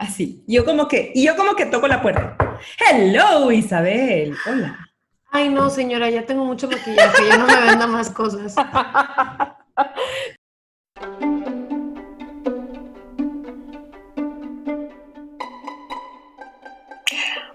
[0.00, 0.42] Así.
[0.46, 2.34] Yo como que, y yo como que toco la puerta.
[2.78, 4.34] Hello, Isabel.
[4.46, 4.88] Hola.
[5.30, 8.54] Ay, no, señora, ya tengo mucho maquillaje, ya no me venda más cosas.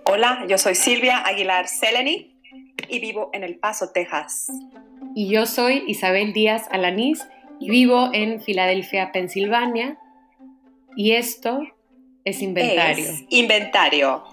[0.06, 2.40] Hola, yo soy Silvia Aguilar Seleni
[2.88, 4.52] y vivo en El Paso, Texas.
[5.16, 7.28] Y yo soy Isabel Díaz Alanís
[7.60, 9.98] y vivo en Filadelfia, Pensilvania.
[10.96, 11.60] Y esto
[12.26, 13.06] es inventario.
[13.06, 14.24] Es inventario.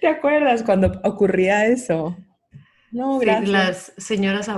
[0.00, 2.16] ¿Te acuerdas cuando ocurría eso?
[2.90, 3.48] No, gracias.
[3.48, 4.48] las señoras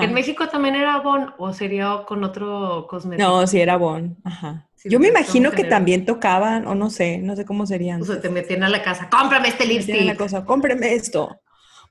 [0.00, 3.28] ¿En México también era Avon o sería con otro cosmético?
[3.28, 4.16] No, sí era Avon.
[4.24, 4.68] Ajá.
[4.84, 8.02] Yo me imagino que también tocaban, o no sé, no sé cómo serían.
[8.02, 10.04] O sea, te metían a la casa, cómprame este lipstick.
[10.04, 11.40] La cosa, cómprame esto.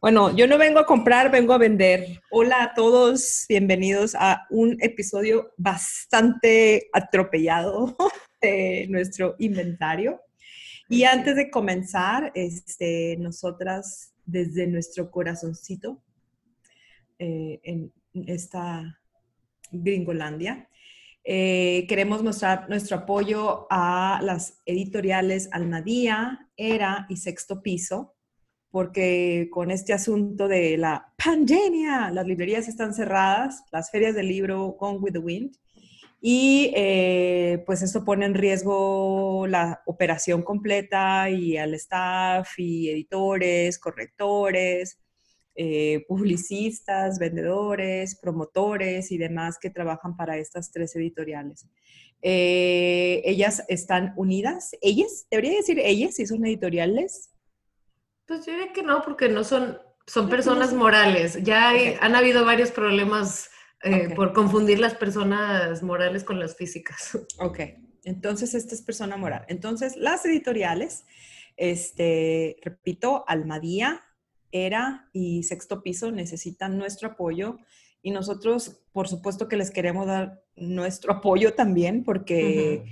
[0.01, 2.21] Bueno, yo no vengo a comprar, vengo a vender.
[2.31, 7.95] Hola a todos, bienvenidos a un episodio bastante atropellado
[8.41, 10.19] de nuestro inventario.
[10.89, 16.01] Y antes de comenzar, este, nosotras desde nuestro corazoncito
[17.21, 17.93] eh, en
[18.25, 18.99] esta
[19.71, 20.67] Gringolandia,
[21.23, 28.15] eh, queremos mostrar nuestro apoyo a las editoriales Almadía, Era y Sexto Piso,
[28.71, 34.75] porque con este asunto de la pandemia, las librerías están cerradas, las ferias del libro
[34.79, 35.55] Gone with the Wind,
[36.19, 43.77] y eh, pues esto pone en riesgo la operación completa y al staff y editores,
[43.77, 45.00] correctores,
[45.55, 51.67] eh, publicistas, vendedores, promotores y demás que trabajan para estas tres editoriales.
[52.21, 57.31] Eh, ellas están unidas, ellas, debería decir ellas si son editoriales.
[58.27, 61.39] Pues yo diría que no, porque no son, son personas morales.
[61.43, 63.49] Ya han habido varios problemas
[63.83, 67.17] eh, por confundir las personas morales con las físicas.
[67.39, 67.59] Ok,
[68.03, 69.45] entonces esta es persona moral.
[69.47, 71.05] Entonces las editoriales,
[71.57, 74.01] este, repito, Almadía,
[74.51, 77.57] Era y Sexto Piso necesitan nuestro apoyo
[78.01, 82.83] y nosotros, por supuesto que les queremos dar nuestro apoyo también porque...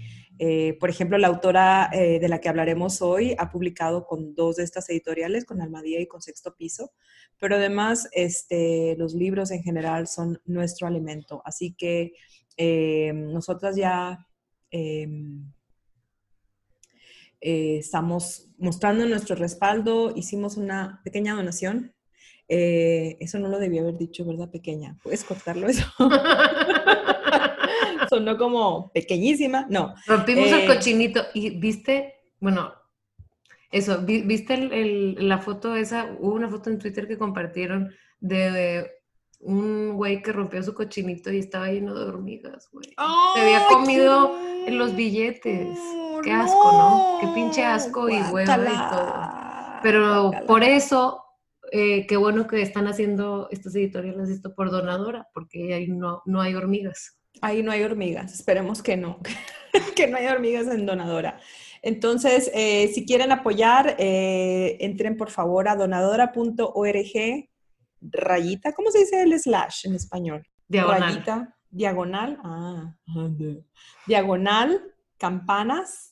[0.42, 4.56] Eh, por ejemplo, la autora eh, de la que hablaremos hoy ha publicado con dos
[4.56, 6.94] de estas editoriales, con Almadía y con Sexto Piso,
[7.38, 11.41] pero además este, los libros en general son nuestro alimento.
[11.44, 12.14] Así que
[12.56, 14.26] eh, nosotras ya
[17.41, 21.94] em, estamos mostrando nuestro respaldo, hicimos una pequeña donación.
[22.47, 24.50] eso no lo debía haber dicho, ¿verdad?
[24.50, 24.97] Pequeña.
[25.03, 25.85] ¿Puedes cortarlo eso?
[28.09, 29.67] sonó como pequeñísima.
[29.69, 29.94] No.
[30.07, 32.73] Rompimos el eh, cochinito y viste, bueno,
[33.72, 38.89] eso, viste la foto esa, hubo una foto en Twitter que compartieron de,
[39.39, 42.89] un güey que rompió su cochinito y estaba lleno de hormigas, güey.
[43.35, 44.35] Se había comido
[44.66, 45.78] en los billetes.
[46.24, 47.18] Qué asco, ¿no?
[47.22, 49.13] Qué pinche asco y huevo y todo.
[49.81, 51.24] Pero por eso,
[51.72, 56.41] eh, qué bueno que están haciendo estas editoriales esto por donadora, porque ahí no, no
[56.41, 57.19] hay hormigas.
[57.41, 59.19] Ahí no hay hormigas, esperemos que no,
[59.96, 61.40] que no haya hormigas en donadora.
[61.81, 67.50] Entonces, eh, si quieren apoyar, eh, entren por favor a donadora.org,
[68.02, 70.46] rayita, ¿cómo se dice el slash en español?
[70.68, 71.02] Diagonal.
[71.02, 72.96] Rayita, diagonal, ah,
[74.06, 74.81] diagonal,
[75.18, 76.09] campanas,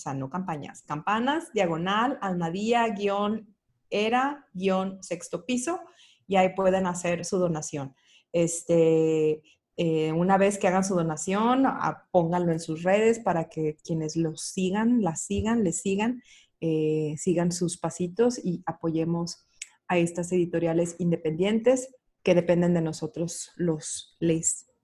[0.00, 3.54] sea, no campañas, campanas, diagonal, almadía, guion,
[3.88, 5.80] era, guion, sexto piso,
[6.26, 7.94] y ahí pueden hacer su donación.
[8.32, 9.42] Este,
[9.76, 14.16] eh, una vez que hagan su donación, ah, pónganlo en sus redes para que quienes
[14.16, 16.22] los sigan, las sigan, les sigan,
[16.60, 19.46] eh, sigan sus pasitos y apoyemos
[19.88, 24.16] a estas editoriales independientes que dependen de nosotros, los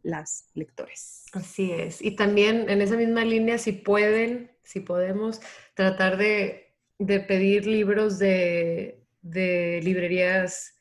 [0.02, 1.26] las lectores.
[1.32, 2.00] Así es.
[2.00, 5.40] Y también en esa misma línea, si pueden, si podemos,
[5.74, 10.74] tratar de, pedir libros de, de librerías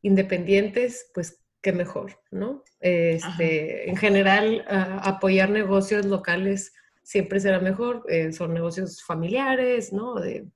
[0.00, 2.64] independientes, pues qué mejor, ¿no?
[2.80, 6.72] Este, en general, apoyar negocios locales
[7.02, 10.14] siempre será mejor, eh, son negocios familiares, ¿no?
[10.14, 10.46] De,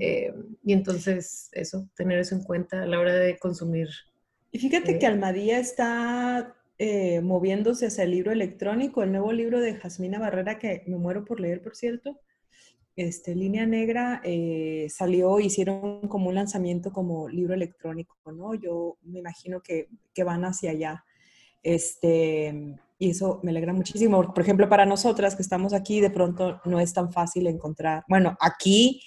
[0.00, 0.34] eh,
[0.64, 3.88] y entonces, eso, tener eso en cuenta a la hora de consumir.
[4.50, 6.56] Y fíjate que eh, Almadía está
[7.22, 11.40] moviéndose hacia el libro electrónico, el nuevo libro de Jasmina Barrera, que me muero por
[11.40, 12.18] leer, por cierto,
[12.96, 18.54] este, Línea Negra eh, salió, hicieron como un lanzamiento como libro electrónico, ¿no?
[18.54, 19.88] Yo me imagino que,
[20.22, 21.04] van hacia allá.
[21.62, 24.34] Este, y eso me alegra muchísimo.
[24.34, 28.36] Por ejemplo, para nosotras que estamos aquí, de pronto no es tan fácil encontrar, bueno,
[28.38, 29.02] aquí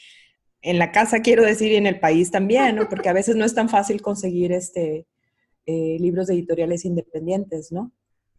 [0.64, 2.90] en la casa quiero decir y en el país también, ¿no?
[2.90, 5.06] Porque a veces no es tan fácil conseguir este,
[5.66, 7.92] eh, libros de editoriales independientes, ¿no?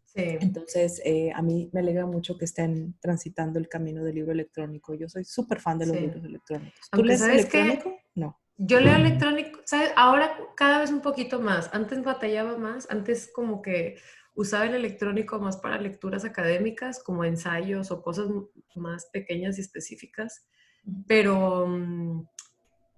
[0.04, 0.22] Sí.
[0.40, 4.94] Entonces, eh, a mí me alegra mucho que estén transitando el camino del libro electrónico.
[4.94, 6.02] Yo soy súper fan de los Sí.
[6.02, 6.80] libros electrónicos.
[6.90, 7.96] ¿Tú Aunque lees electrónico?
[8.14, 8.38] No.
[8.56, 9.90] Yo leo electrónico, ¿sabes?
[9.96, 11.68] Ahora cada vez un poquito más.
[11.72, 13.96] Antes batallaba más, antes como que
[14.36, 18.28] usaba el electrónico más para lecturas académicas, como ensayos o cosas
[18.76, 20.46] más pequeñas y específicas.
[21.08, 22.28] Pero mm,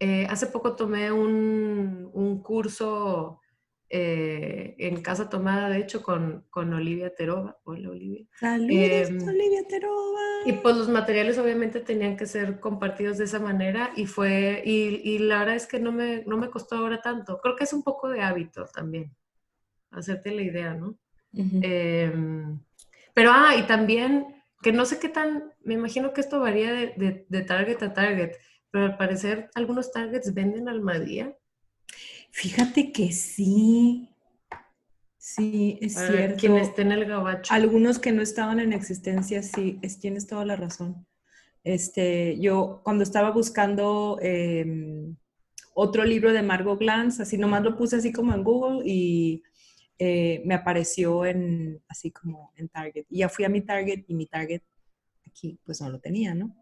[0.00, 3.40] eh, hace poco tomé un, un curso
[3.88, 7.58] eh, en Casa Tomada, de hecho, con, con Olivia Terova.
[7.64, 8.26] Hola, Olivia.
[8.38, 10.20] Saludos, Em, Olivia Terova.
[10.46, 15.00] Y pues los materiales obviamente tenían que ser compartidos de esa manera y fue, y,
[15.04, 17.38] y la verdad es que no me, no me costó ahora tanto.
[17.40, 19.14] Creo que es un poco de hábito también,
[19.90, 20.98] hacerte la idea, ¿no?
[21.62, 22.60] Em,
[23.14, 26.94] pero, ah, y también, que no sé qué tan, me imagino que esto varía de,
[26.96, 28.32] de- de target a target,
[28.70, 31.36] pero al parecer algunos targets venden almadía.
[32.36, 34.10] Fíjate que sí.
[35.16, 36.36] Sí, es Para cierto.
[36.38, 37.54] quien esté en el gabacho.
[37.54, 41.06] Algunos que no estaban en existencia, sí, es, tienes toda la razón.
[41.64, 45.16] Este, yo cuando estaba buscando em,
[45.72, 49.42] otro libro de Margot Glantz, así nomás lo puse así como en Google y
[49.98, 53.06] eh, me apareció en, así como en Target.
[53.08, 54.60] Y ya fui a mi Target y mi Target
[55.26, 56.54] aquí pues no lo tenía, ¿no?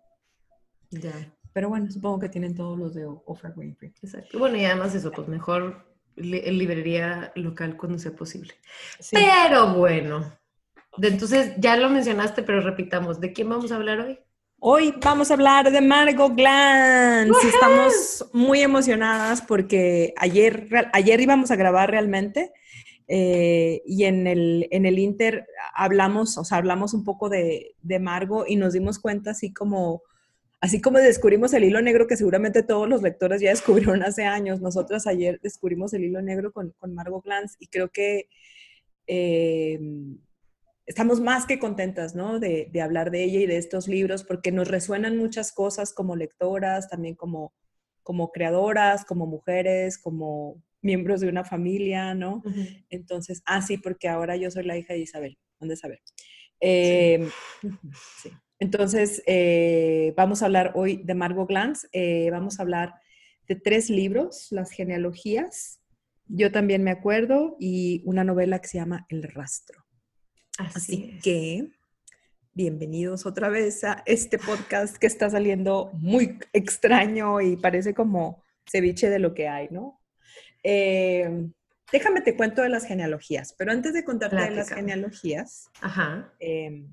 [0.90, 3.94] Ya, Pero bueno, supongo que tienen todos los de Oprah Winfrey.
[4.02, 4.38] exacto.
[4.38, 5.86] Bueno, y además eso, pues mejor
[6.16, 8.52] li- librería local cuando sea posible.
[9.00, 9.16] Sí.
[9.16, 10.30] Pero bueno,
[10.98, 14.18] de- entonces ya lo mencionaste, pero repitamos, ¿de quién vamos a hablar hoy?
[14.58, 17.36] Hoy vamos a hablar de Margot Glantz.
[17.44, 22.50] Estamos muy emocionadas porque ayer, ayer íbamos a grabar realmente
[23.06, 27.98] eh, y en el, en el Inter hablamos, o sea, hablamos un poco de, de
[28.00, 30.02] Margot y nos dimos cuenta así como,
[30.64, 34.62] así como descubrimos el hilo negro que seguramente todos los lectores ya descubrieron hace años.
[34.62, 38.30] Nosotras ayer descubrimos el hilo negro con, con Margot Glantz y creo que
[39.06, 39.78] eh,
[40.86, 42.38] estamos más que contentas, ¿no?
[42.40, 46.16] De, de hablar de ella y de estos libros, porque nos resuenan muchas cosas como
[46.16, 47.52] lectoras, también como,
[48.02, 52.42] como creadoras, como mujeres, como miembros de una familia, ¿no?
[52.88, 56.00] Entonces, ah, sí, porque ahora yo soy la hija de Isabel, ¿dónde saber?
[56.58, 57.28] Eh,
[58.22, 58.30] sí.
[58.58, 62.94] Entonces, eh, vamos a hablar hoy de Margot Glantz, eh, vamos a hablar
[63.48, 65.80] de tres libros, Las genealogías,
[66.26, 69.84] yo también me acuerdo, y una novela que se llama El rastro.
[70.58, 71.22] Así, Así es.
[71.22, 71.68] que,
[72.54, 79.10] bienvenidos otra vez a este podcast que está saliendo muy extraño y parece como ceviche
[79.10, 80.00] de lo que hay, ¿no?
[80.62, 81.50] Eh,
[81.92, 86.32] déjame te cuento de las genealogías, pero antes de contarte de las genealogías, Ajá.
[86.40, 86.86] eh,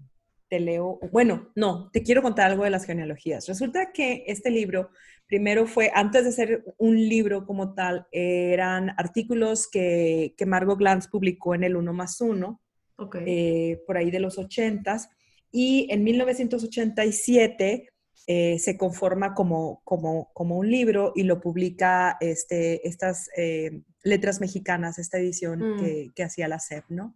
[0.51, 3.47] te leo, bueno, no, te quiero contar algo de las genealogías.
[3.47, 4.89] Resulta que este libro,
[5.25, 11.07] primero fue, antes de ser un libro como tal, eran artículos que, que Margot Glantz
[11.07, 12.59] publicó en el Uno más Uno,
[12.97, 13.19] Ok.
[13.25, 15.07] eh, por ahí de los 80s,
[15.53, 17.89] y en 1987
[18.27, 24.41] eh, se conforma como, como, como un libro y lo publica este, estas eh, letras
[24.41, 25.79] mexicanas, esta edición Mm.
[25.79, 27.15] que, que hacía la SEP, ¿no?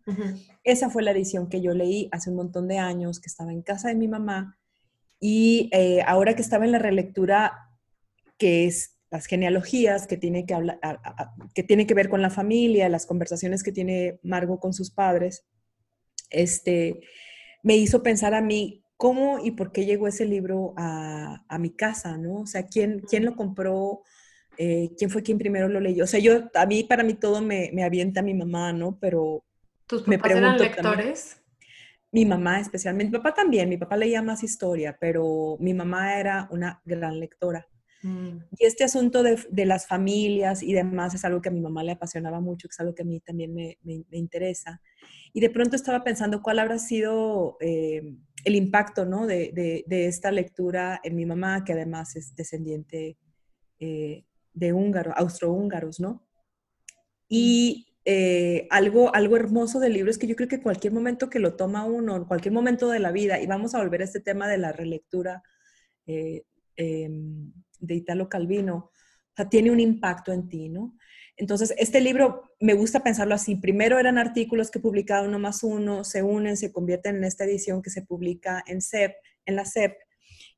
[0.64, 3.62] Esa fue la edición que yo leí hace un montón de años, que estaba en
[3.64, 4.58] casa de mi mamá,
[5.20, 7.54] y eh, ahora que estaba en la relectura,
[8.38, 12.10] que es las genealogías, que tiene que, hablar, a- a- a- que tiene que ver
[12.10, 15.46] con la familia, las conversaciones que tiene Margot con sus padres,
[16.30, 17.00] este,
[17.64, 21.70] me hizo pensar a mí cómo y por qué llegó ese libro a, a mi
[21.72, 22.42] casa, ¿no?
[22.42, 24.02] O sea, ¿quién, quién lo compró?
[24.58, 26.04] Eh, ¿Quién fue quien primero lo leyó?
[26.04, 28.98] O sea, yo, a mí, para mí todo me, me avienta mi mamá, ¿no?
[29.00, 29.44] Pero
[29.88, 30.98] ¿Tus me papás eran pregunto también.
[30.98, 31.42] lectores?
[32.12, 36.48] mi mamá especialmente, mi papá también, mi papá leía más historia, pero mi mamá era
[36.50, 37.68] una gran lectora.
[38.04, 38.38] Mm.
[38.58, 41.84] Y este asunto de, de las familias y demás es algo que a mi mamá
[41.84, 44.82] le apasionaba mucho, que es algo que a mí también me, me- me interesa.
[45.34, 49.28] Y de pronto estaba pensando cuál habrá sido eh, el impacto ¿no?
[49.28, 53.18] de, de- de esta lectura en mi mamá, que además es descendiente
[53.82, 54.24] eh,
[54.56, 56.26] de húngaro, austrohúngaros, ¿no?
[57.28, 61.40] Y eh, algo, algo hermoso del libro es que yo creo que cualquier momento que
[61.40, 64.20] lo toma uno, en cualquier momento de la vida, y vamos a volver a este
[64.20, 65.44] tema de la relectura
[66.08, 66.44] eh,
[66.76, 70.96] em, de Italo Calvino, o sea, tiene un impacto en ti, ¿no?
[71.38, 73.56] Entonces, este libro me gusta pensarlo así.
[73.58, 77.82] Primero eran artículos que publicaba uno más uno, se unen, se convierten en esta edición
[77.82, 79.98] que se publica en CEP, en la CEP.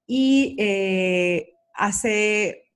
[0.06, 2.67] Y eh, hace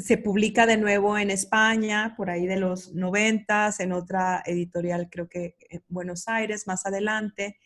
[0.00, 5.28] se publica de nuevo en España, por ahí de los noventas, en otra editorial, creo
[5.28, 7.58] que en Buenos Aires, más adelante.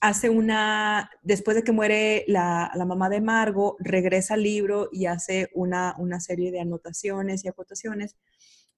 [0.00, 5.50] Hace una, después de que muere la, mamá de Margo, regresa al libro y hace
[5.54, 8.16] una, una serie de anotaciones y acotaciones.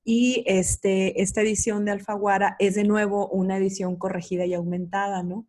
[0.03, 5.47] Y este, esta edición de Alfaguara es de nuevo una edición corregida y aumentada, ¿no?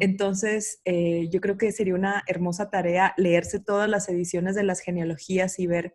[0.00, 4.80] Entonces, eh, yo creo que sería una hermosa tarea leerse todas las ediciones de las
[4.80, 5.94] genealogías y ver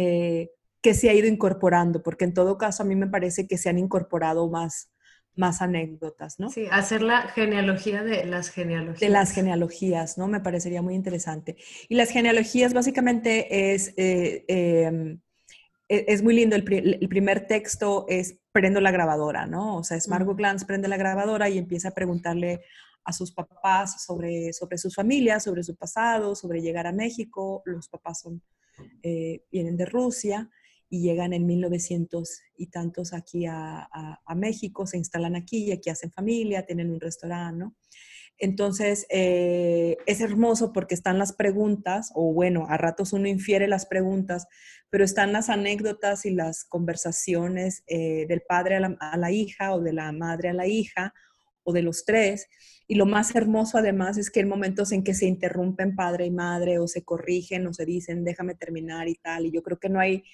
[0.00, 3.58] eh, qué se ha ido incorporando, porque en todo caso a mí me parece que
[3.58, 4.92] se han incorporado más,
[5.34, 6.50] más anécdotas, ¿no?
[6.50, 9.00] Sí, hacer la genealogía de las genealogías.
[9.00, 10.28] De las genealogías, ¿no?
[10.28, 11.56] Me parecería muy interesante.
[11.88, 15.20] Y las genealogías básicamente es, eh, em,
[15.88, 16.54] e, es muy lindo.
[16.54, 16.62] El,
[17.08, 19.78] primer texto es prendo la grabadora, ¿no?
[19.78, 22.62] O sea, es Margot Glantz prende la grabadora y empieza a preguntarle
[23.02, 27.62] a sus papás sobre, sobre sus familias, sobre su pasado, sobre llegar a México.
[27.64, 28.42] Los papás son,
[29.02, 30.50] eh, vienen de Rusia
[30.90, 33.88] y llegan en 1900 y tantos aquí a,
[34.34, 37.66] México, se instalan aquí y aquí hacen familia, tienen un restaurante.
[38.38, 43.84] Entonces, eh, es hermoso porque están las preguntas, o bueno, a ratos uno infiere las
[43.86, 44.46] preguntas,
[44.90, 49.92] pero están las anécdotas y las conversaciones eh, del padre a la, hija o de
[49.92, 51.12] la madre a la hija
[51.68, 52.48] o de los tres.
[52.86, 56.30] Y lo más hermoso además es que hay momentos en que se interrumpen padre y
[56.30, 59.44] madre o se corrigen o se dicen, déjame terminar y tal.
[59.44, 60.24] Y yo creo que no hay,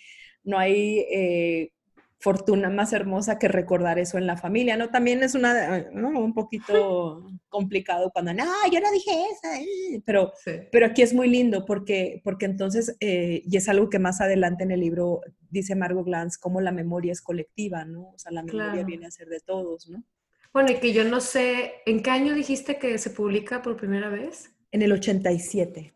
[0.45, 1.73] no hay eh,
[2.21, 4.91] fortuna más hermosa que recordar eso en la familia, ¿no?
[4.91, 10.33] También es una, un poquito complicado cuando, no, yo no dije eso, eh", pero,
[10.71, 14.62] pero aquí es muy lindo porque, porque entonces, eh, y es algo que más adelante
[14.62, 18.11] en el libro dice Margot Glantz, como la memoria es colectiva, ¿no?
[18.11, 20.05] O sea, la memoria viene a ser de todos, ¿no?
[20.54, 24.08] Bueno, y que yo no sé, ¿en qué año dijiste que se publica por primera
[24.08, 24.54] vez?
[24.70, 25.92] En el 87.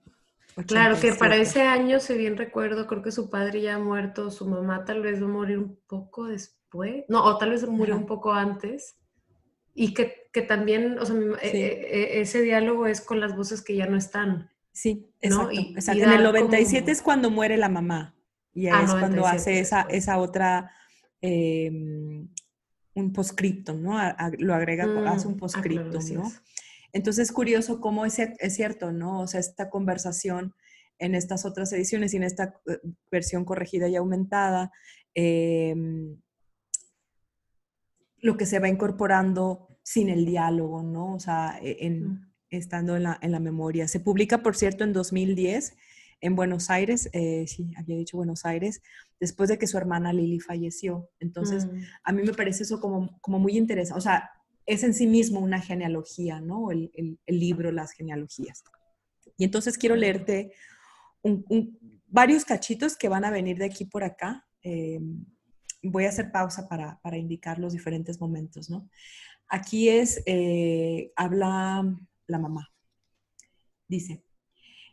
[0.66, 4.32] Claro, que para ese año, si bien recuerdo, creo que su padre ya ha muerto,
[4.32, 7.96] su mamá tal vez va a morir un poco después, no, o tal vez murió
[7.96, 8.96] un poco antes,
[9.74, 13.76] y que, también, o sea, e, e, e, ese diálogo es con las voces que
[13.76, 14.50] ya no están.
[14.72, 15.52] Sí, exacto.
[15.92, 18.16] en el 97 es cuando muere la mamá,
[18.52, 20.72] y ah, es cuando hace esa, esa otra...
[21.22, 21.70] Eh,
[23.00, 23.98] un postscriptum, ¿no?
[24.38, 26.32] lo agrega, hace un mm, postscriptum, ¿no?
[26.92, 29.20] Entonces es curioso cómo es, es, cierto, ¿no?
[29.20, 30.54] O sea, esta conversación
[30.98, 32.78] en estas otras ediciones y en esta eh,
[33.10, 34.72] versión corregida y aumentada,
[35.14, 36.16] em,
[38.20, 41.14] lo que se va incorporando sin el diálogo, ¿no?
[41.14, 42.30] O sea, e, en, mm.
[42.50, 43.86] estando en la, en la memoria.
[43.86, 45.76] Se publica, por cierto, en 2010
[46.20, 48.82] en Buenos Aires, eh, sí, había dicho Buenos Aires,
[49.20, 51.10] después de que su hermana Lili falleció.
[51.20, 51.80] Entonces, mm.
[52.04, 53.98] a mí me parece eso como, como muy interesante.
[53.98, 54.30] O sea,
[54.66, 56.70] es en sí mismo una genealogía, ¿no?
[56.70, 56.90] El,
[57.26, 58.62] libro, las genealogías.
[59.36, 60.52] Y entonces quiero leerte
[62.06, 64.46] varios cachitos que van a venir de aquí por acá.
[64.62, 65.24] Em,
[65.82, 68.90] voy a hacer pausa para, para, indicar los diferentes momentos, ¿no?
[69.48, 71.96] Aquí es, eh, habla
[72.26, 72.70] la mamá.
[73.88, 74.22] Dice,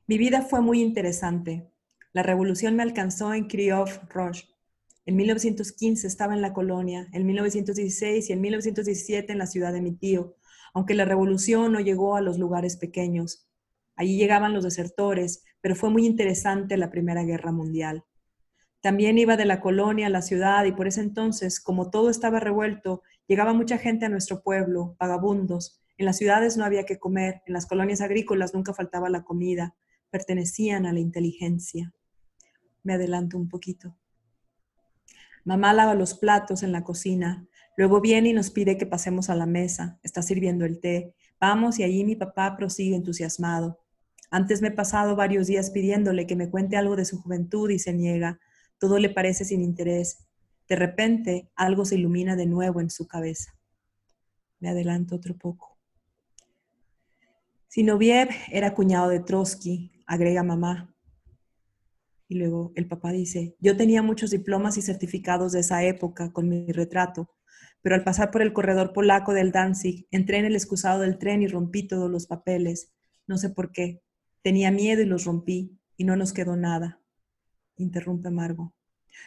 [0.07, 1.67] mi vida fue muy interesante.
[2.13, 4.47] La revolución me alcanzó en Kriov Roche.
[5.07, 9.81] En 1915 estaba en la colonia, en 1916 y en 1917 en la ciudad de
[9.81, 10.35] mi tío,
[10.75, 13.47] aunque la revolución no llegó a los lugares pequeños.
[13.95, 18.03] Allí llegaban los desertores, pero fue muy interesante la Primera Guerra Mundial.
[18.81, 22.39] También iba de la colonia a la ciudad y por ese entonces, como todo estaba
[22.39, 25.81] revuelto, llegaba mucha gente a nuestro pueblo, vagabundos.
[25.97, 29.73] En las ciudades no había que comer, en las colonias agrícolas nunca faltaba la comida
[30.15, 31.93] pertenecían a la inteligencia.
[32.83, 33.97] Me adelanto un poquito.
[35.43, 37.45] Mamá lava los platos en la cocina,
[37.75, 41.13] luego viene y nos pide que pasemos a la mesa, está sirviendo el té.
[41.37, 43.83] Vamos y allí mi papá prosigue entusiasmado.
[44.31, 47.79] Antes me he pasado varios días pidiéndole que me cuente algo de su juventud y
[47.79, 48.39] se niega.
[48.79, 50.29] Todo le parece sin interés.
[50.69, 53.51] De repente algo se ilumina de nuevo en su cabeza.
[54.61, 55.77] Me adelanto otro poco.
[57.67, 60.95] Sinoviev era cuñado de Trotsky, agrega mamá.
[62.27, 66.49] Y luego el papá dice, yo tenía muchos diplomas y certificados de esa época con
[66.49, 67.29] mi retrato,
[67.81, 71.43] pero al pasar por el corredor polaco del Danzig, entré en el excusado del tren
[71.43, 72.91] y rompí todos los papeles.
[73.27, 74.01] No sé por qué.
[74.41, 76.99] Tenía miedo y los rompí, y no nos quedó nada.
[77.77, 78.73] Interrumpe Margo.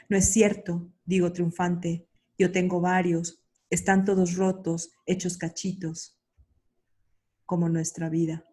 [0.08, 2.08] No es cierto, digo triunfante.
[2.36, 3.42] Yo tengo varios.
[3.70, 6.18] Están todos rotos, hechos cachitos,
[7.46, 8.47] como nuestra vida.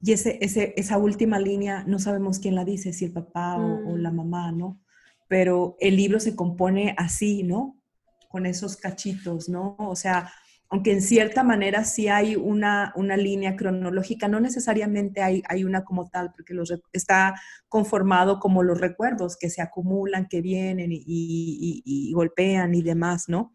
[0.00, 4.12] Y ese, esa última línea no sabemos quién la dice, si el papá o, la
[4.12, 4.16] mm.
[4.16, 4.80] mamá, ¿no?
[5.28, 7.80] Pero el libro se compone así, ¿no?
[8.28, 9.76] Con esos cachitos, ¿no?
[9.78, 10.30] O sea,
[10.70, 15.82] aunque en cierta manera sí hay una, una línea cronológica, no necesariamente hay, hay una
[15.84, 17.34] como tal, porque los, está
[17.68, 23.54] conformado como los recuerdos que se acumulan, que vienen y, golpean y demás, ¿no?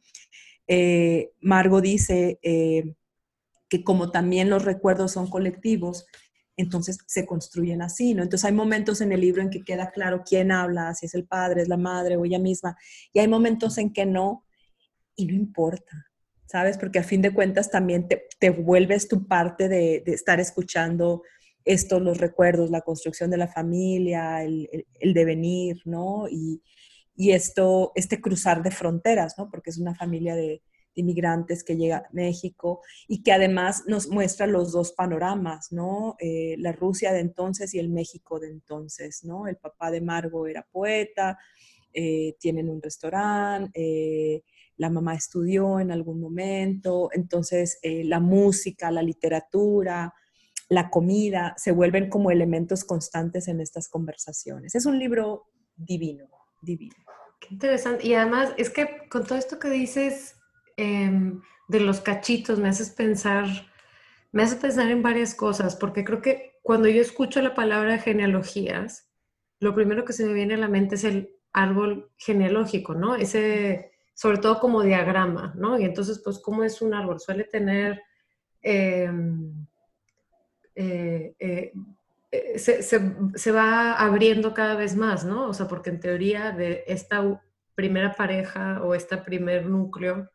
[0.68, 2.96] Eh, Margo dice eh,
[3.70, 6.06] que como también los recuerdos son colectivos,
[6.56, 8.24] entonces se construyen así, ¿no?
[8.24, 11.26] Entonces hay momentos en el libro en que queda claro quién habla, si es el
[11.26, 12.78] padre, es la madre o ella misma,
[13.12, 14.46] y hay momentos en que no,
[15.16, 16.08] y no importa,
[16.46, 16.78] ¿sabes?
[16.78, 21.24] Porque a fin de cuentas también te, vuelves tu parte de, estar escuchando
[21.66, 26.28] esto, los recuerdos, la construcción de la familia, el, devenir, ¿no?
[26.30, 26.62] Y,
[27.16, 29.50] esto, este cruzar de fronteras, ¿no?
[29.50, 30.62] Porque es una familia de,
[30.96, 36.16] inmigrantes que llega a México y que además nos muestra los dos panoramas, ¿no?
[36.20, 39.48] Eh, la Rusia de entonces y el México de entonces, ¿no?
[39.48, 41.38] El papá de Margo era poeta,
[41.94, 44.44] eh, tienen un restaurante, eh,
[44.78, 50.12] la mamá estudió en algún momento, entonces eh, la música, la literatura,
[50.70, 54.74] la comida se vuelven como elementos constantes en estas conversaciones.
[54.74, 55.46] Es un libro
[55.76, 56.26] divino,
[56.64, 56.96] divino.
[57.40, 58.08] Qué interesante.
[58.08, 60.36] Y además es que con todo esto que dices
[60.78, 63.46] em, de los cachitos, me haces pensar,
[64.32, 69.10] me haces pensar en varias cosas, porque creo que cuando yo escucho la palabra genealogías,
[69.60, 73.16] lo primero que se me viene a la mente es el árbol genealógico, ¿no?
[73.16, 75.80] Ese sobre todo como diagrama, ¿no?
[75.80, 77.20] Y entonces, pues, ¿cómo es un árbol?
[77.20, 78.02] Suele tener,
[78.62, 79.66] em,
[80.76, 81.74] eh, eh,
[82.32, 85.50] eh, se, va abriendo cada vez más, ¿no?
[85.50, 87.42] O sea, porque en teoría de esta
[87.76, 90.30] primera pareja o este primer núcleo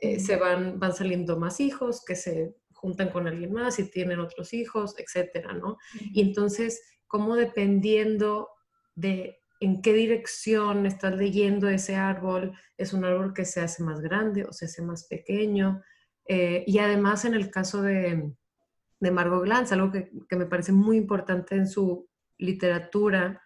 [0.00, 4.52] se van, van saliendo más hijos que se juntan con alguien más y tienen otros
[4.52, 5.78] hijos, etcétera, ¿no?
[6.00, 8.48] Y entonces, ¿cómo dependiendo
[8.94, 14.00] de en qué dirección estás leyendo ese árbol, es un árbol que se hace más
[14.00, 15.82] grande o se hace más pequeño.
[16.28, 18.32] Eh, y además en el caso de,
[19.00, 23.42] de Margot Glantz, algo que, me parece muy importante en su literatura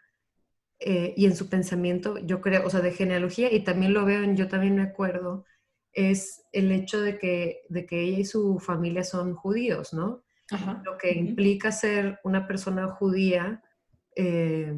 [0.81, 4.23] eh, y en su pensamiento, yo creo, o sea, de genealogía, y también lo veo
[4.23, 5.45] en Yo también me acuerdo,
[5.93, 10.23] es el hecho de que, de que ella y su familia son judíos, ¿no?
[10.85, 13.63] Lo que implica ser una persona judía.
[14.17, 14.75] Eh,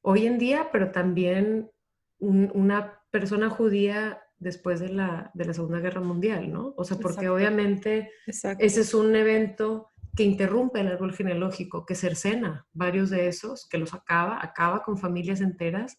[0.00, 1.70] hoy en día, pero también
[2.18, 6.74] una persona judía después de la, de la, Segunda Guerra Mundial, ¿no?
[6.76, 12.66] O sea, porque obviamente ese es un evento que interrumpe el árbol genealógico, que cercena
[12.72, 15.98] varios de esos, que los acaba, acaba con familias enteras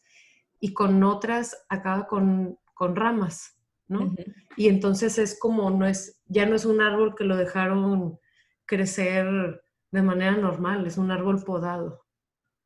[0.59, 4.15] y con otras acaba con, con ramas, ¿no?
[4.55, 8.19] Y entonces es como, no es, ya no es un árbol que lo dejaron
[8.65, 12.05] crecer de manera normal, es un árbol podado,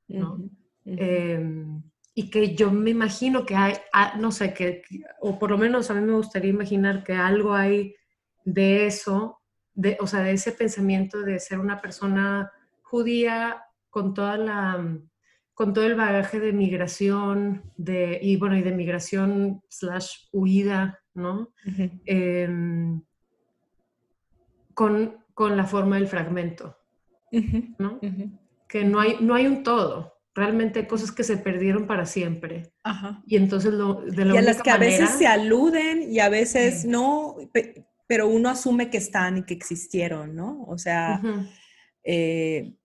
[0.08, 0.50] ¿no?
[0.86, 4.84] Em, y que yo me imagino que hay, ah, no sé, que,
[5.20, 7.96] o por lo menos a mí me gustaría imaginar que algo hay
[8.46, 9.42] de eso,
[9.74, 12.52] de, o sea, de ese pensamiento de ser una persona
[12.82, 15.00] judía con toda la
[15.58, 21.52] con todo el bagaje de migración de, y bueno, y de migración slash huida, ¿no?
[22.06, 23.02] Em,
[24.74, 26.78] con, con, la forma del fragmento,
[27.80, 28.00] ¿no?
[28.68, 32.72] Que no hay, no hay un todo, realmente hay cosas que se perdieron para siempre.
[33.26, 36.30] Y entonces lo, de la y a las que a veces se aluden y a
[36.30, 37.36] veces no,
[38.06, 40.64] pero uno asume que están y que existieron, ¿no?
[40.68, 41.22] O sea,
[42.04, 42.76] eh,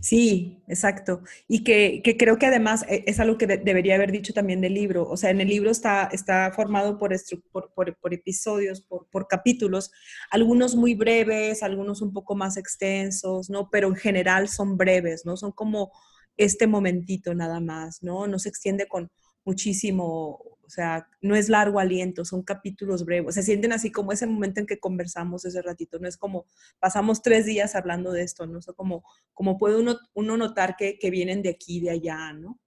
[0.00, 1.22] sí, exacto.
[1.48, 5.08] Y que, creo que además e, es algo que debería haber dicho también del libro.
[5.08, 7.14] O sea, en el libro está, está formado por,
[7.52, 9.90] por, por episodios, por, capítulos,
[10.30, 13.70] algunos muy breves, algunos un poco más extensos, ¿no?
[13.70, 15.36] Pero en general son breves, ¿no?
[15.36, 15.92] Son como
[16.36, 18.26] este momentito nada más, ¿no?
[18.26, 19.10] No se extiende con
[19.44, 24.26] muchísimo, o sea, no es largo aliento, son capítulos breves, se sienten así como ese
[24.26, 26.46] momento en que conversamos ese ratito, no es como
[26.78, 28.58] pasamos tres días hablando de esto, ¿no?
[28.66, 32.58] O como, como puede uno, uno notar que, que, vienen de aquí, de allá, ¿no?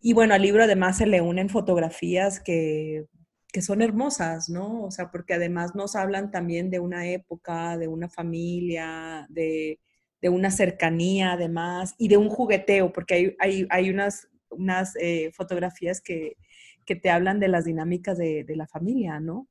[0.00, 3.06] Y bueno, al libro además se le unen fotografías que,
[3.52, 4.84] que son hermosas, ¿no?
[4.84, 9.80] O sea, porque además nos hablan también de una época, de una familia, de,
[10.20, 15.30] de una cercanía además y de un jugueteo, porque hay, hay, hay unas, unas eh,
[15.32, 16.36] fotografías que,
[16.86, 19.48] que, te hablan de las dinámicas de, de la familia, ¿no?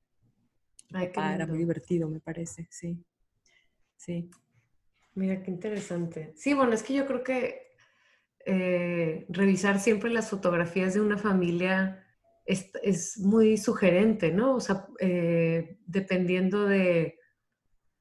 [0.93, 2.97] Ay, ah, era muy divertido, me parece, sí.
[3.97, 4.29] Sí.
[5.15, 6.33] Mira, qué interesante.
[6.35, 7.65] Sí, bueno, es que yo creo que
[8.45, 12.05] eh, revisar siempre las fotografías de una familia
[12.45, 14.55] es, es muy sugerente, ¿no?
[14.55, 17.17] O sea, eh, dependiendo de,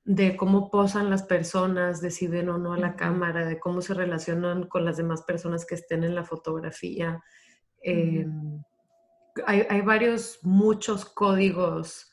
[0.05, 4.67] de cómo posan las personas, deciden o no a la cámara, de cómo se relacionan
[4.69, 7.23] con las demás personas que estén en la fotografía.
[7.81, 8.63] Em,
[9.47, 12.13] hay, varios, muchos códigos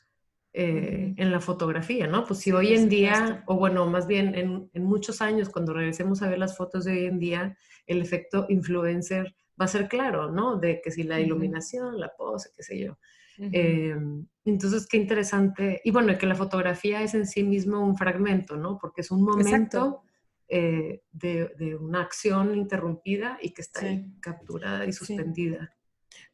[0.52, 2.24] eh, en la fotografía, ¿no?
[2.24, 6.22] Pues si hoy en día, o bueno, más bien en, en, muchos años, cuando regresemos
[6.22, 7.56] a ver las fotos de hoy en día,
[7.86, 10.58] el efecto influencer va a ser claro, ¿no?
[10.58, 12.98] De que si la iluminación, la pose, qué sé yo.
[13.38, 13.96] Eh,
[14.44, 15.80] entonces, qué interesante.
[15.84, 18.78] Y bueno, que la fotografía es en sí mismo un fragmento, ¿no?
[18.78, 20.02] Porque es un momento
[20.48, 25.74] eh, de, de, una acción interrumpida y que está ahí capturada y suspendida.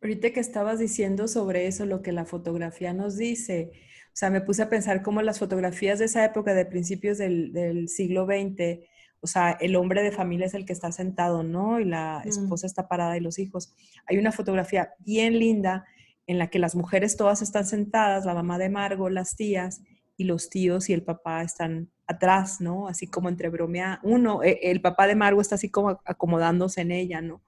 [0.03, 3.71] Ahorita que estabas diciendo sobre eso, lo que la fotografía nos dice,
[4.07, 7.88] o sea, me puse a pensar cómo las fotografías de esa época, de principios del,
[7.88, 8.81] siglo XX,
[9.21, 11.81] o sea, el hombre de familia es el que está sentado, ¿no?
[11.81, 12.29] Y la mm.
[12.29, 13.75] esposa está parada y los hijos.
[14.07, 15.87] Hay una fotografía bien linda
[16.27, 19.81] en la que las mujeres todas están sentadas, la mamá de Margo, las tías,
[20.19, 22.88] y los tíos y el papá están atrás, ¿no?
[22.88, 24.01] Así como entre bromea.
[24.03, 27.41] Uno, e, el papá de Margo está así como acomodándose en ella, ¿no?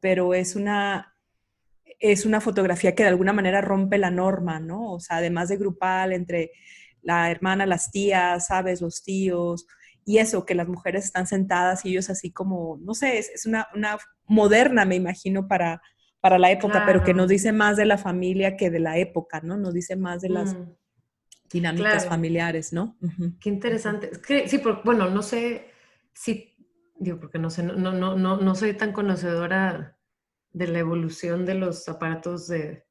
[0.00, 1.11] Pero es una,
[2.02, 4.92] es una fotografía que de alguna manera rompe la norma, ¿no?
[4.92, 6.50] O sea, además de grupal, entre
[7.00, 8.80] la hermana, las tías, ¿sabes?
[8.80, 9.66] Los tíos,
[10.04, 13.68] y eso, que las mujeres están sentadas y ellos así como, no sé, es, una,
[13.74, 15.80] una, moderna, me imagino, para,
[16.20, 19.40] para la época, pero que nos dice más de la familia que de la época,
[19.42, 19.56] ¿no?
[19.56, 20.74] Nos dice más de las mm.
[21.52, 22.96] dinámicas familiares, ¿no?
[23.40, 24.10] Qué interesante.
[24.10, 25.70] Es que, sí, bueno, no sé
[26.12, 26.56] si,
[26.98, 29.98] digo, porque no sé, no, no, no, no soy tan conocedora
[30.52, 32.84] de la evolución de los aparatos de,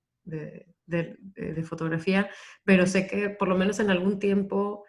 [1.63, 2.29] fotografía,
[2.63, 4.83] pero sé que por lo menos en algún tiempo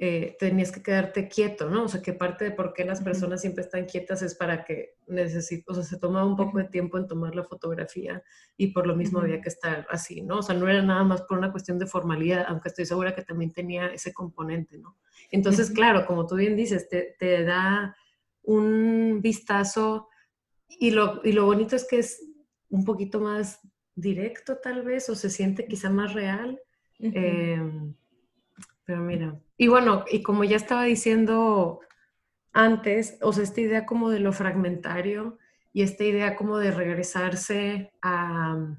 [0.00, 1.84] eh, tenías que quedarte quieto, ¿no?
[1.84, 4.94] O sea, que parte de por qué las personas siempre están quietas es para que
[5.08, 8.22] necesito, o sea, se tomaba un poco de tiempo en tomar la fotografía
[8.56, 10.38] y por lo mismo había que estar así, ¿no?
[10.38, 13.22] O sea, no era nada más por una cuestión de formalidad, aunque estoy segura que
[13.22, 14.96] también tenía ese componente, ¿no?
[15.32, 17.96] Entonces, claro, como tú bien dices, te, te da
[18.42, 20.08] un vistazo
[20.68, 22.22] y lo, y lo bonito es que es
[22.70, 23.60] un poquito más
[23.94, 26.60] directo tal vez, o se siente quizá más real.
[27.00, 27.94] Em,
[28.84, 31.80] pero mira, y bueno, y como ya estaba diciendo
[32.52, 35.38] antes, o sea, esta idea como de lo fragmentario
[35.72, 38.76] y esta idea como de regresarse a,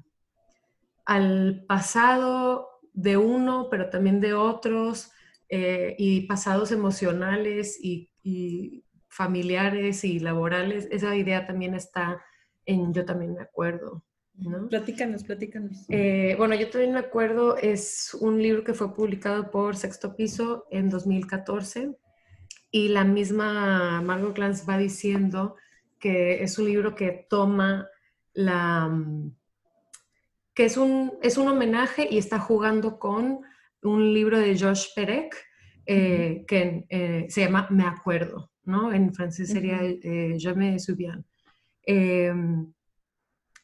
[1.04, 5.12] al pasado de uno, pero también de otros,
[5.48, 12.22] eh, y pasados emocionales y, y familiares y laborales, esa idea también está
[12.64, 14.04] en Yo también me acuerdo.
[14.34, 14.68] ¿no?
[14.68, 15.84] Platícanos, platícanos.
[15.88, 20.66] Eh, bueno, Yo también me acuerdo, es un libro que fue publicado por Sexto Piso
[20.70, 21.96] en 2014
[22.70, 25.56] y la misma Margot Glantz va diciendo
[25.98, 27.88] que es un libro que toma
[28.32, 28.90] la...
[30.54, 33.40] que es un, es un homenaje y está jugando con
[33.82, 35.34] un libro de Josh Perec
[35.84, 38.50] eh, que eh, se llama Me Acuerdo.
[38.70, 38.92] ¿No?
[38.92, 41.24] En francés sería eh, Je me souviens.
[41.82, 42.72] Em,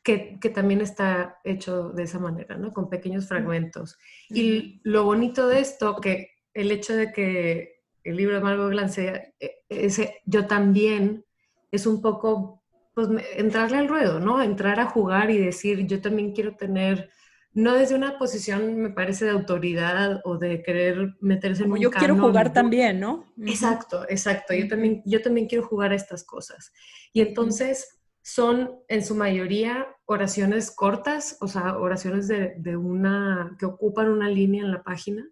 [0.02, 2.72] que, que, también está hecho de esa manera, ¿no?
[2.72, 3.98] Con pequeños fragmentos.
[4.28, 8.94] Y lo bonito de esto, que el hecho de que el libro de Margot Glantz
[8.94, 11.24] sea eh, ese yo también,
[11.72, 12.62] es un poco,
[12.94, 14.42] pues, entrarle al ruedo, ¿no?
[14.42, 17.10] Entrar a jugar y decir, yo también quiero tener
[17.56, 21.90] no desde una posición, me parece, de autoridad o de querer meterse en un Yo
[21.90, 23.32] quiero jugar también, ¿no?
[23.46, 24.52] Exacto, exacto.
[24.52, 26.70] Yo también, yo también quiero jugar a estas cosas.
[27.14, 34.10] Y entonces son en su mayoría oraciones cortas, o sea, oraciones de, una, que ocupan
[34.10, 35.26] una línea en la página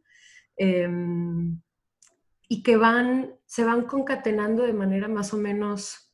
[0.56, 1.60] em,
[2.48, 6.10] y que van, se van concatenando de manera más o menos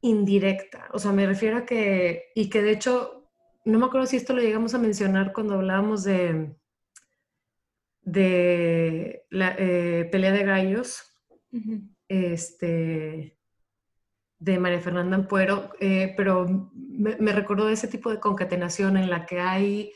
[0.00, 0.88] indirecta.
[0.94, 3.17] O sea, me refiero a que, y que de hecho
[3.64, 6.56] no me acuerdo si esto lo llegamos a mencionar cuando hablábamos de,
[8.02, 11.14] de la eh, pelea de gallos,
[12.08, 13.38] este,
[14.38, 19.10] de María Fernanda Ampuero, eh, pero me, me, recordó de ese tipo de concatenación en
[19.10, 19.92] la que hay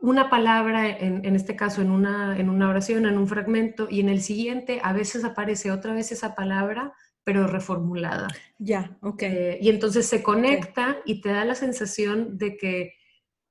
[0.00, 4.00] una palabra, en, en, este caso en una, en una oración, en un fragmento, y
[4.00, 6.94] en el siguiente a veces aparece otra vez esa palabra,
[7.28, 8.26] pero reformulada.
[8.58, 9.22] Ya, ok.
[9.24, 12.94] Eh, y entonces se conecta y te da la sensación de que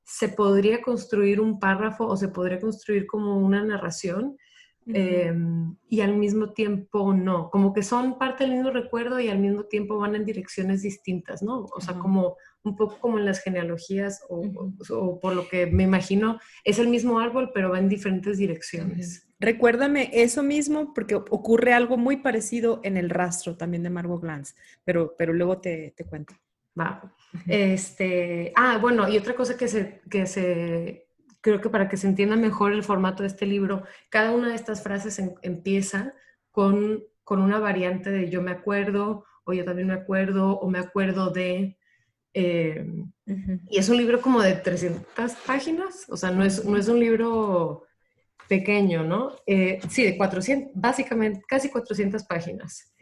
[0.04, 4.36] se podría construir un párrafo o se podría construir como una narración
[4.88, 9.38] em, y al mismo tiempo no, como que son parte del mismo recuerdo y al
[9.38, 11.68] mismo tiempo van en direcciones distintas, ¿no?
[11.72, 14.42] O sea, como un poco como en las genealogías o,
[14.90, 19.27] o, por lo que me imagino, es el mismo árbol pero va en diferentes direcciones.
[19.40, 24.56] Recuérdame eso mismo porque ocurre algo muy parecido en el rastro también de Margot Glantz,
[24.84, 26.34] pero, pero luego te, te cuento.
[26.80, 27.14] Va.
[27.48, 31.08] Este, ah, bueno, y otra cosa que se, que se,
[31.42, 34.56] creo que para que se entienda mejor el formato de este libro, cada una de
[34.56, 36.14] estas frases empieza
[36.52, 40.80] con, con una variante de yo me acuerdo, o yo también me acuerdo, o me
[40.80, 41.78] acuerdo de,
[42.34, 42.86] Eh,
[43.70, 47.00] y es un libro como de 300 páginas, o sea, no es, no es un
[47.00, 47.87] libro
[48.48, 49.36] pequeño, ¿no?
[49.46, 52.94] Eh, sí, de 400, básicamente casi 400 páginas.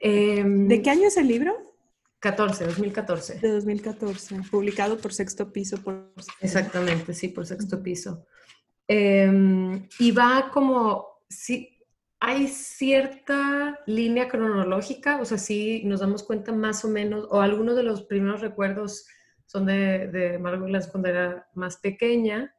[0.00, 1.74] Em, ¿De qué año es el libro?
[2.20, 3.38] 14, 2014.
[3.40, 5.78] De 2014, publicado por Sexto Piso.
[5.82, 6.12] Por...
[6.40, 8.26] Exactamente, sí, por Sexto Piso.
[8.88, 11.74] Em, y va como, sí,
[12.20, 17.76] hay cierta línea cronológica, o sea, sí nos damos cuenta más o menos, o algunos
[17.76, 19.06] de los primeros recuerdos
[19.46, 22.54] son de, de Margot Glantz cuando era más pequeña,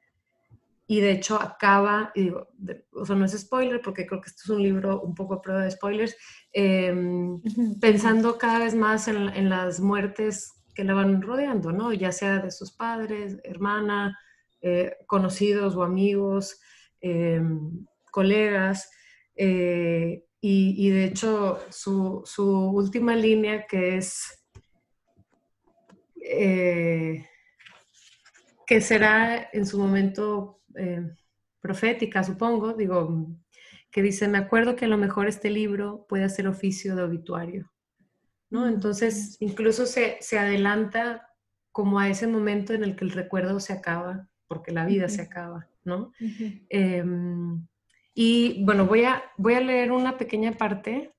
[0.88, 2.48] y de hecho acaba, y digo,
[2.94, 5.42] o sea, no es spoiler porque creo que esto es un libro un poco a
[5.42, 6.16] prueba de spoilers,
[6.54, 7.42] em,
[7.82, 11.92] pensando cada vez más en, en, las muertes que la van rodeando, ¿no?
[11.94, 14.18] Ya sea de sus padres, hermana,
[14.62, 16.60] eh, conocidos o amigos,
[17.02, 18.90] em, colegas.
[19.36, 24.46] Eh, y, y, de hecho su, su, última línea que es...
[26.22, 27.26] Eh,
[28.66, 31.10] que será en su momento eh,
[31.60, 33.28] profética, supongo, digo,
[33.92, 37.72] que dice, me acuerdo que a lo mejor este libro puede hacer oficio de obituario,
[38.50, 38.68] ¿no?
[38.68, 41.28] Entonces, incluso se, se adelanta
[41.72, 45.22] como a ese momento en el que el recuerdo se acaba, porque la vida se
[45.22, 46.12] acaba, ¿no?
[46.70, 47.68] Em,
[48.14, 51.14] y bueno, voy a, voy a leer una pequeña parte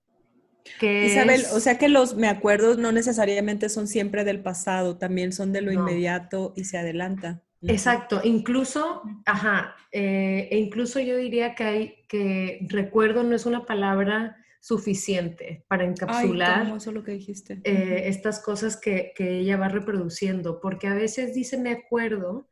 [0.79, 5.33] que Isabel, o sea que los me acuerdo no necesariamente son siempre del pasado, también
[5.33, 7.43] son de lo inmediato y se adelanta.
[7.63, 13.65] Exacto, incluso, ajá, eh, e incluso yo diría que hay que recuerdo no es una
[13.65, 17.61] palabra suficiente para encapsular lo que dijiste.
[17.65, 22.49] Eh, estas cosas que, que, ella va reproduciendo, porque a veces dice me acuerdo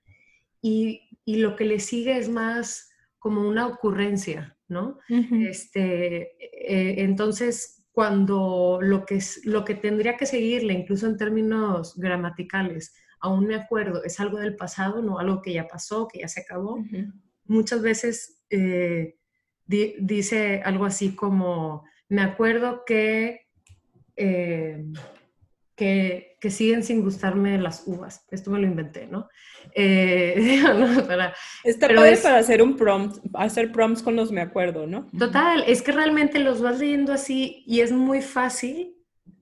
[0.63, 4.99] y, y, lo que le sigue es más como una ocurrencia, ¿no?
[5.09, 12.95] este, eh, entonces, cuando lo que, lo que tendría que seguirle, incluso en términos gramaticales,
[13.25, 16.43] aún me acuerdo, es algo del pasado, no algo que ya pasó, que ya se
[16.43, 16.79] acabó.
[17.47, 19.17] Muchas veces eh,
[19.67, 23.49] dice algo así como, me acuerdo que,
[24.17, 24.85] eh,
[25.75, 28.27] que, que, siguen sin gustarme las uvas.
[28.31, 29.27] Esto me lo inventé, ¿no?
[29.75, 30.61] Eh,
[31.07, 31.35] para,
[31.65, 35.07] Está es, para hacer un prompt, hacer prompts con los me acuerdo, ¿no?
[35.19, 38.95] Total, es que realmente los vas leyendo así y es muy fácil.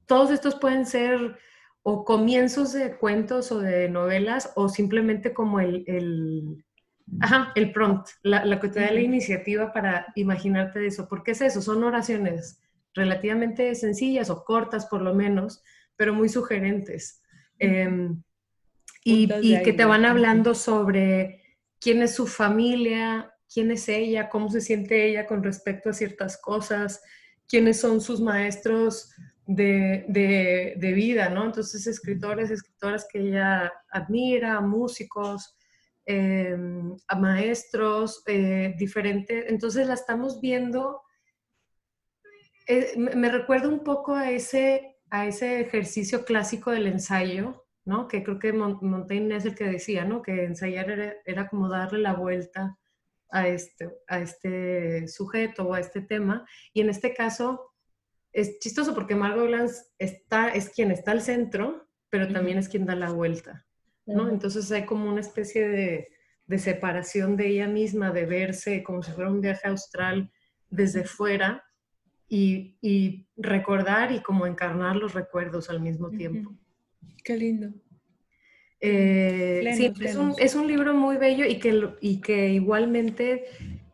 [0.06, 1.36] Todos estos pueden ser
[1.82, 6.64] o comienzos de cuentos o de novelas o simplemente como el, el,
[7.20, 11.08] ajá, el prompt, la, la que te da la iniciativa para imaginarte de eso.
[11.08, 11.60] ¿Por qué es eso?
[11.60, 12.60] Son oraciones
[12.94, 15.62] relativamente sencillas o cortas por lo menos,
[15.96, 17.22] pero muy sugerentes.
[17.58, 18.22] Em,
[19.04, 21.42] y, y que te van hablando sobre
[21.80, 26.40] quién es su familia, quién es ella, cómo se siente ella con respecto a ciertas
[26.40, 27.02] cosas,
[27.48, 29.12] quiénes son sus maestros
[29.54, 31.44] de, de, vida, ¿no?
[31.46, 35.56] Entonces, escritores, escritoras que ella admira, músicos,
[36.06, 36.56] eh,
[37.18, 39.44] maestros, eh, diferentes.
[39.48, 41.02] Entonces, la estamos viendo.
[42.66, 48.08] Eh, me recuerda un poco a ese, a ese ejercicio clásico del ensayo, ¿no?
[48.08, 50.22] Que creo que Montaigne es el que decía, ¿no?
[50.22, 52.78] Que ensayar era, era como darle la vuelta
[53.30, 56.46] a este, a este sujeto o a este tema.
[56.72, 57.71] Y en este caso,
[58.32, 62.86] es chistoso porque Margot Glantz está, es quien está al centro, pero también es quien
[62.86, 63.66] da la vuelta,
[64.06, 64.28] ¿no?
[64.28, 66.08] Entonces hay como una especie de,
[66.46, 70.30] de, separación de ella misma, de verse como si fuera un viaje austral
[70.68, 71.64] desde fuera
[72.28, 76.54] y, y recordar y como encarnar los recuerdos al mismo tiempo.
[77.24, 77.72] Qué lindo.
[78.80, 83.44] Eh, sí, Es, un, es, un, libro muy bello y que, y que igualmente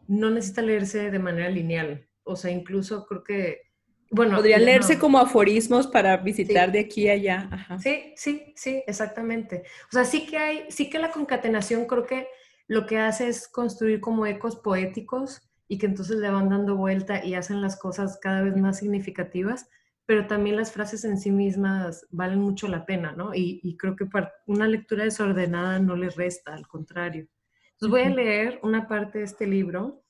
[0.07, 2.09] no necesita leerse de manera lineal.
[2.22, 3.67] O sea, incluso creo que
[4.10, 7.78] bueno, podrían leerse como aforismos para visitar de aquí a allá.
[7.80, 9.64] Sí, sí, sí, exactamente.
[9.88, 12.26] O sea, sí que hay, sí que la concatenación creo que
[12.68, 17.24] lo que hace es construir como ecos poéticos y que entonces le van dando vuelta
[17.24, 19.68] y hacen las cosas cada vez más significativas,
[20.06, 23.34] pero también las frases en sí mismas valen mucho la pena, ¿no?
[23.34, 27.26] Y, creo que para una lectura desordenada no le resta, al contrario.
[27.72, 30.02] Entonces voy a leer una parte de este libro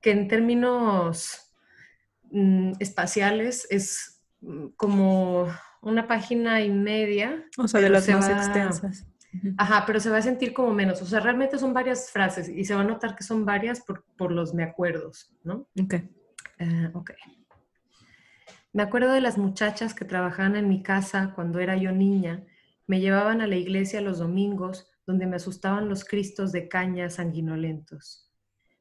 [0.00, 1.43] que en términos
[2.34, 5.46] Mm, espaciales es mm, como
[5.82, 7.44] una página y media.
[7.56, 9.06] O sea, de las más extensas.
[9.56, 11.00] Ajá, pero se va a sentir como menos.
[11.00, 14.04] O sea, realmente son varias frases y se va a notar que son varias por,
[14.16, 15.68] por los me acuerdos, ¿no?
[15.80, 15.94] Ok.
[16.58, 17.12] Uh, ok.
[18.72, 22.44] Me acuerdo de las muchachas que trabajaban en mi casa cuando era yo niña.
[22.88, 28.28] Me llevaban a la iglesia los domingos donde me asustaban los cristos de caña sanguinolentos.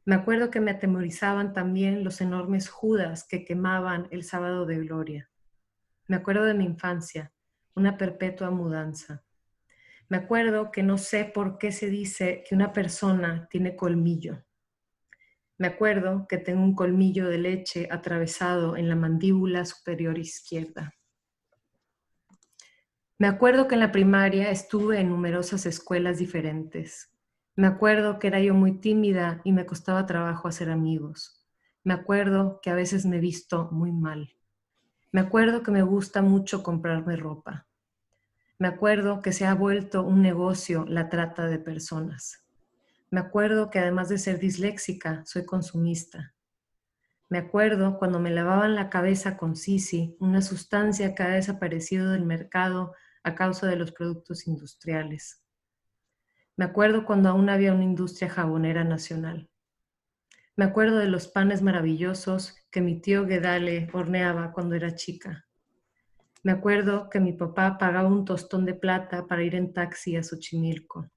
[0.05, 5.29] Me acuerdo que me atemorizaban también los enormes judas que quemaban el sábado de gloria.
[6.07, 7.31] Me acuerdo de mi infancia,
[7.73, 9.23] una perpetua mudanza.
[10.09, 14.43] Me acuerdo que no sé por qué se dice que una persona tiene colmillo.
[15.57, 20.93] Me acuerdo que tengo un colmillo de leche atravesado en la mandíbula superior izquierda.
[23.17, 27.12] Me acuerdo que en la primaria estuve en numerosas escuelas diferentes.
[27.55, 31.45] Me acuerdo que era yo muy tímida y me costaba trabajo hacer amigos.
[31.83, 34.33] Me acuerdo que a veces me visto muy mal.
[35.11, 37.67] Me acuerdo que me gusta mucho comprarme ropa.
[38.57, 42.43] Me acuerdo que se ha vuelto un negocio la trata de personas.
[43.11, 46.33] Me acuerdo que además de ser disléxica, soy consumista.
[47.29, 52.25] Me acuerdo cuando me lavaban la cabeza con Sisi, una sustancia que ha desaparecido del
[52.25, 55.42] mercado a causa de los productos industriales.
[56.55, 59.49] Me acuerdo cuando aún había una industria jabonera nacional.
[60.55, 65.47] Me acuerdo de los panes maravillosos que mi tío Guedale horneaba cuando era chica.
[66.43, 70.21] Me acuerdo que mi papá pagaba un tostón de plata para ir en taxi a
[70.21, 71.09] Xochimilco.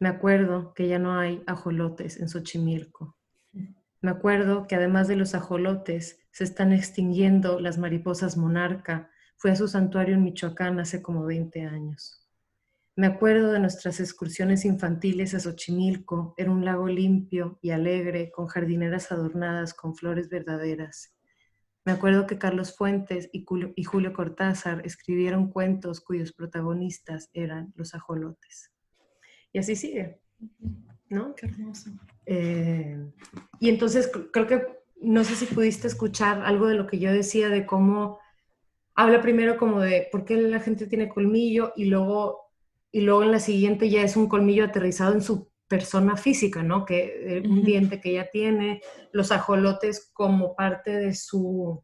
[0.00, 3.18] Me acuerdo que ya no hay ajolotes en Xochimilco.
[4.00, 9.10] Me acuerdo que además de los ajolotes se están extinguiendo las mariposas monarca.
[9.36, 12.21] Fui a su santuario en Michoacán hace como 20 años.
[12.94, 18.46] Me acuerdo de nuestras excursiones infantiles a Xochimilco, era un lago limpio y alegre, con
[18.46, 21.14] jardineras adornadas con flores verdaderas.
[21.86, 23.44] Me acuerdo que Carlos Fuentes y
[23.84, 28.70] Julio, Cortázar escribieron cuentos cuyos protagonistas eran los ajolotes.
[29.54, 30.20] Y así sigue,
[31.08, 31.34] ¿no?
[31.34, 31.90] Qué hermoso.
[32.26, 32.98] Eh,
[33.58, 34.66] y entonces creo que,
[35.00, 38.20] no sé si pudiste escuchar algo de lo que yo decía de cómo
[38.94, 42.51] habla primero como de por qué la gente tiene colmillo y luego
[42.92, 46.84] y luego en la siguiente ya es un colmillo aterrizado en su persona física, ¿no?
[46.84, 51.82] Que eh, un diente que ella tiene, los ajolotes como parte de su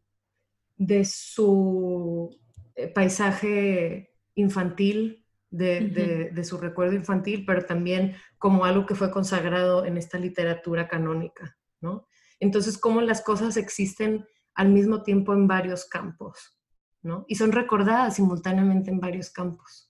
[0.77, 2.31] de su
[2.77, 9.87] eh, paisaje infantil, de, de, su recuerdo infantil, pero también como algo que fue consagrado
[9.87, 12.07] en esta literatura canónica, ¿no?
[12.39, 16.61] Entonces, cómo las cosas existen al mismo tiempo en varios campos,
[17.03, 17.25] ¿no?
[17.27, 19.88] Y son recordadas simultáneamente en varios campos.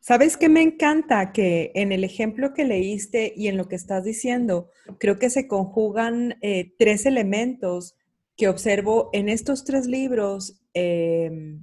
[0.00, 1.30] ¿Sabes qué me encanta?
[1.30, 5.46] Que en el ejemplo que leíste y en lo que estás diciendo, creo que se
[5.46, 7.96] conjugan eh, tres elementos
[8.36, 11.60] que observo en estos tres libros, em,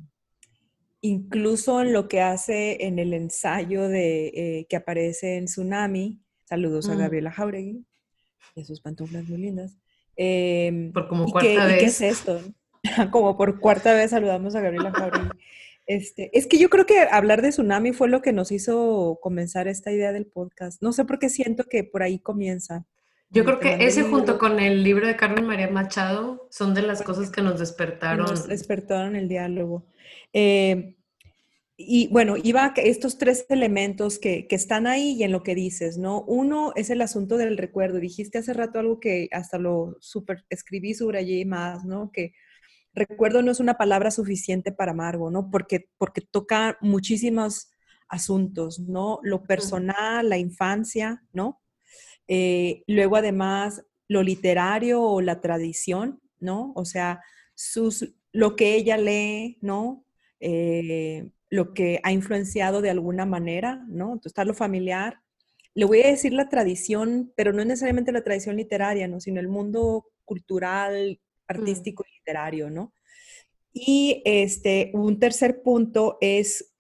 [1.02, 6.20] incluso en lo que hace en el ensayo de, eh, que aparece en Tsunami.
[6.46, 7.00] Saludos a mm.
[7.00, 7.84] Gabriela Jauregui
[8.56, 9.76] y sus pantuflas muy lindas.
[10.16, 11.76] Em, por como cuarta vez.
[11.76, 12.40] ¿y ¿Qué es esto?
[13.12, 15.30] como por cuarta vez saludamos a Gabriela Jauregui.
[15.88, 19.70] Este, es que yo creo que hablar de tsunami fue lo que nos hizo comenzar
[19.70, 20.82] esta idea del podcast.
[20.82, 22.86] No sé por qué siento que por ahí comienza.
[23.30, 27.02] Yo creo que ese junto con el libro de Carmen María Machado son de las
[27.02, 28.26] cosas que nos despertaron.
[28.26, 29.86] Nos despertaron el diálogo.
[30.34, 30.96] Eh,
[31.78, 35.98] y bueno, iba estos tres elementos que, que, están ahí y en lo que dices,
[35.98, 36.24] ¿no?
[36.24, 38.00] Uno es el asunto del recuerdo.
[38.00, 42.12] Dijiste hace rato algo que hasta lo super escribí sobre allí más, ¿no?
[42.12, 42.34] Que
[42.98, 45.50] recuerdo no es una palabra suficiente para Margo, ¿no?
[45.50, 47.70] Porque, porque toca muchísimos
[48.10, 49.20] asuntos, ¿no?
[49.24, 51.62] Lo personal, la infancia, ¿no?
[52.28, 56.74] Eh, luego además lo literario o la tradición, ¿no?
[56.76, 57.22] O sea,
[57.56, 60.06] sus, lo que ella lee, ¿no?
[60.40, 64.08] Eh, lo que ha influenciado de alguna manera, ¿no?
[64.14, 65.22] Entonces está lo familiar.
[65.74, 69.20] Le voy a decir la tradición, pero no es necesariamente la tradición literaria, ¿no?
[69.20, 71.20] Sino el mundo cultural.
[71.48, 72.94] Artístico y literario, ¿no?
[73.74, 76.74] Y este, un tercer punto es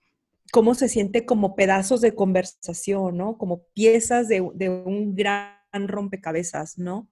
[0.51, 3.38] cómo se siente como pedazos de conversación, ¿no?
[3.38, 7.10] Como piezas de, un gran rompecabezas, ¿no?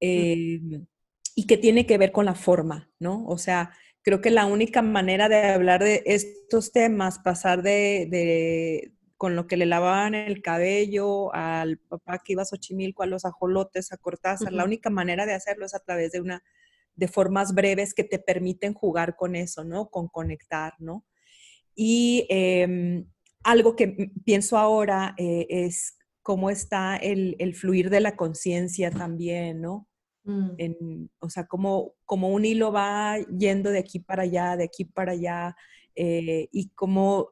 [0.00, 0.06] Mm.
[0.06, 0.86] Em,
[1.34, 3.24] y que tiene que ver con la forma, ¿no?
[3.26, 9.36] O sea, creo que la única manera de hablar de estos temas, pasar de, con
[9.36, 13.92] lo que le lavaban el cabello al papá que iba a Xochimilco, a los ajolotes,
[13.92, 16.42] a Cortázar, la única manera de hacerlo es a través de una
[16.94, 19.88] de formas breves que te permiten jugar con eso, ¿no?
[19.88, 21.04] Con conectar, ¿no?
[21.74, 23.06] Y em,
[23.42, 29.88] algo que pienso ahora eh, es cómo está el, fluir de la conciencia también, ¿no?
[30.24, 31.08] Mm.
[31.18, 35.12] o sea, como, como un hilo va yendo de aquí para allá, de aquí para
[35.12, 35.56] allá,
[35.96, 37.30] eh, y cómo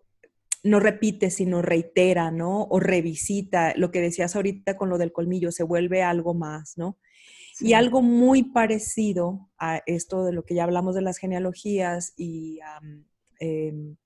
[0.63, 2.65] no repite, sino reitera, ¿no?
[2.65, 6.99] O revisita lo que decías ahorita con lo del colmillo, se vuelve algo más, ¿no?
[7.61, 12.61] Y algo muy parecido a esto de lo que ya hablamos de las genealogías y
[13.39, 13.97] em,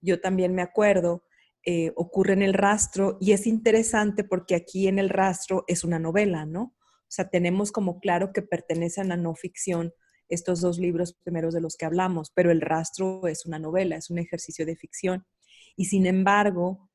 [0.00, 1.24] yo también me acuerdo,
[1.64, 5.98] eh, ocurre en el rastro y es interesante porque aquí en el rastro es una
[5.98, 6.62] novela, ¿no?
[6.62, 9.92] O sea, tenemos como claro que pertenecen a no ficción
[10.28, 14.10] estos dos libros primeros de los que hablamos, pero el rastro es una novela, es
[14.10, 15.26] un ejercicio de ficción.
[15.74, 16.87] Y sin embargo,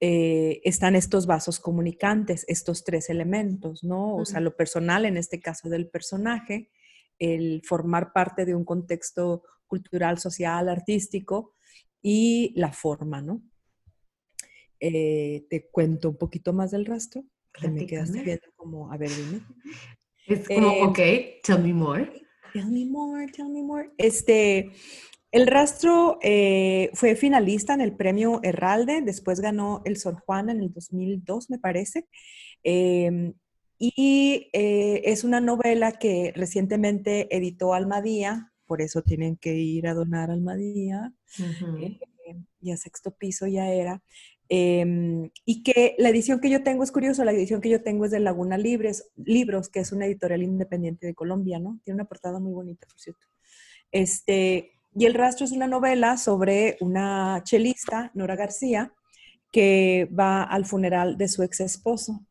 [0.00, 4.16] eh, están estos vasos comunicantes, estos tres elementos, ¿no?
[4.16, 6.70] O sea, lo personal, en este caso del personaje,
[7.18, 11.54] el formar parte de un contexto cultural, social, artístico
[12.00, 13.42] y la forma, ¿no?
[14.80, 17.22] Eh, te cuento un poquito más del rastro.
[17.52, 19.42] Que me quedaste viendo como, a ver, dime.
[20.26, 20.98] Es como, Eh, ok,
[21.42, 22.10] tell me more.
[22.54, 23.90] Tell me more, tell me more.
[23.98, 24.72] Este,
[25.32, 30.60] el rastro eh, fue finalista en el premio Herralde, después ganó el Sor Juana en
[30.60, 32.06] el 2002, me parece.
[32.64, 33.34] Em,
[33.78, 39.94] y eh, es una novela que recientemente editó Almadía, por eso tienen que ir a
[39.94, 41.78] donar Almadía, Ujú.
[41.78, 41.98] eh,
[42.60, 44.02] y a sexto piso ya era.
[44.48, 48.04] Em, y que la edición que yo tengo es curioso, la edición que yo tengo
[48.04, 51.78] es de Laguna Libres, Libros, que es una editorial independiente de Colombia, ¿no?
[51.84, 53.28] Tiene una portada muy bonita, por cierto.
[53.92, 58.92] Este, y El Rastro es una novela sobre una chelista, Nora García,
[59.52, 62.26] que va al funeral de su ex esposo.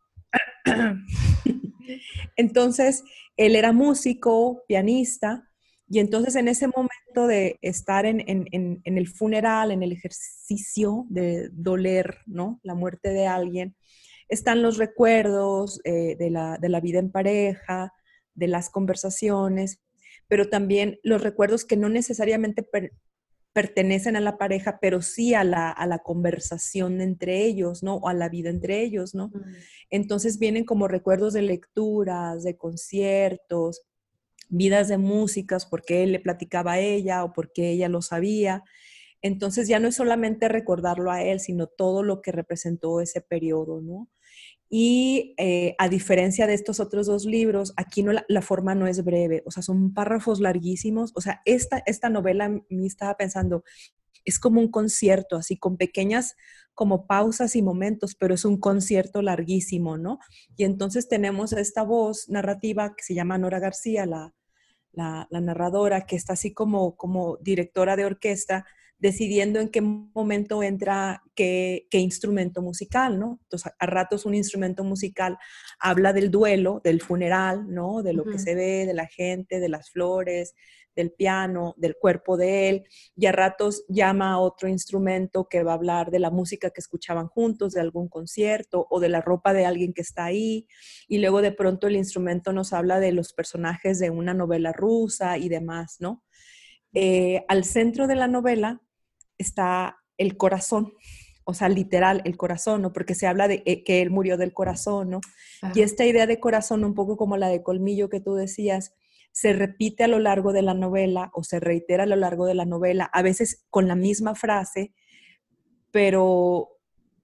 [2.35, 3.03] Entonces,
[3.37, 5.49] él era músico, pianista,
[5.87, 8.23] y entonces en ese momento de estar en,
[8.83, 12.59] el funeral, en el ejercicio de doler, ¿no?
[12.61, 13.75] La muerte de alguien,
[14.27, 17.91] están los recuerdos eh, de la vida en pareja,
[18.35, 19.81] de las conversaciones,
[20.29, 22.93] pero también los recuerdos que no necesariamente per-
[23.53, 27.95] pertenecen a la pareja, pero sí a la, a la conversación entre ellos, ¿no?
[27.97, 29.31] O a la vida entre ellos, ¿no?
[29.89, 33.81] Entonces vienen como recuerdos de lecturas, de conciertos,
[34.49, 38.63] vidas de músicas, porque él le platicaba a ella o porque ella lo sabía.
[39.21, 43.81] Entonces ya no es solamente recordarlo a él, sino todo lo que representó ese periodo,
[43.81, 44.09] ¿no?
[44.69, 49.03] Y eh, a diferencia de estos otros dos libros, aquí no, la, forma no es
[49.03, 51.11] breve, o sea, son párrafos larguísimos.
[51.15, 53.63] O sea, esta, esta novela me estaba pensando,
[54.25, 56.35] es como un concierto, así con pequeñas
[56.75, 60.19] como pausas y momentos, pero es un concierto larguísimo, ¿no?
[60.55, 64.33] Y entonces tenemos esta voz narrativa que se llama Nora García, la,
[64.91, 68.65] la, la narradora, que está así como, como directora de orquesta,
[68.99, 73.39] decidiendo en qué momento entra qué, qué, instrumento musical, ¿no?
[73.43, 75.37] Entonces, a ratos un instrumento musical
[75.79, 78.03] habla del duelo, del funeral, ¿no?
[78.03, 78.31] De lo uh -huh.
[78.33, 80.53] que se ve, de la gente, de las flores,
[80.95, 82.83] del piano, del cuerpo de él,
[83.15, 86.81] y a ratos llama a otro instrumento que va a hablar de la música que
[86.81, 90.67] escuchaban juntos, de algún concierto o de la ropa de alguien que está ahí,
[91.07, 95.37] y luego de pronto el instrumento nos habla de los personajes de una novela rusa
[95.37, 96.23] y demás, ¿no?
[96.93, 98.81] Eh, al centro de la novela
[99.39, 100.93] está el corazón,
[101.45, 102.93] o sea, literal, el corazón, ¿no?
[102.93, 105.21] Porque se habla de eh, que él murió del corazón, ¿no?
[105.63, 105.73] Ajá.
[105.73, 108.93] Y esta idea de corazón, un poco como la de colmillo que tú decías,
[109.31, 112.55] se repite a lo largo de la novela o se reitera a lo largo de
[112.55, 114.93] la novela, a veces con la misma frase,
[115.91, 116.69] pero,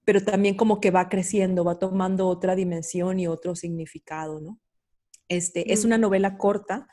[0.04, 4.58] pero también como que va creciendo, va tomando otra dimensión y otro significado, ¿no?
[5.28, 5.64] Este, mm.
[5.68, 6.88] Es una novela corta,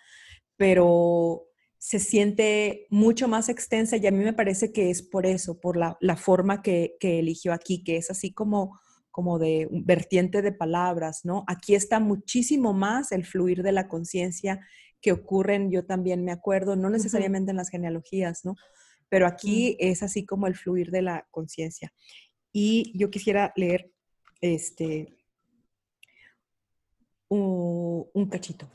[0.58, 1.46] pero
[1.84, 5.76] se siente mucho más extensa y a mí me parece que es por eso, por
[5.76, 8.80] la, la forma que, que, eligió aquí, que es así como,
[9.12, 11.44] como de vertiente de palabras, ¿no?
[11.46, 14.66] Aquí está muchísimo más el fluir de la conciencia
[15.02, 17.52] que ocurren, yo también me acuerdo, no necesariamente uh -huh.
[17.52, 18.56] en las genealogías, ¿no?
[19.10, 19.92] Pero aquí uh -huh.
[19.92, 21.92] es así como el fluir de la conciencia.
[22.54, 23.92] Y yo quisiera leer
[24.40, 25.18] este,
[27.28, 28.72] un, un cachito.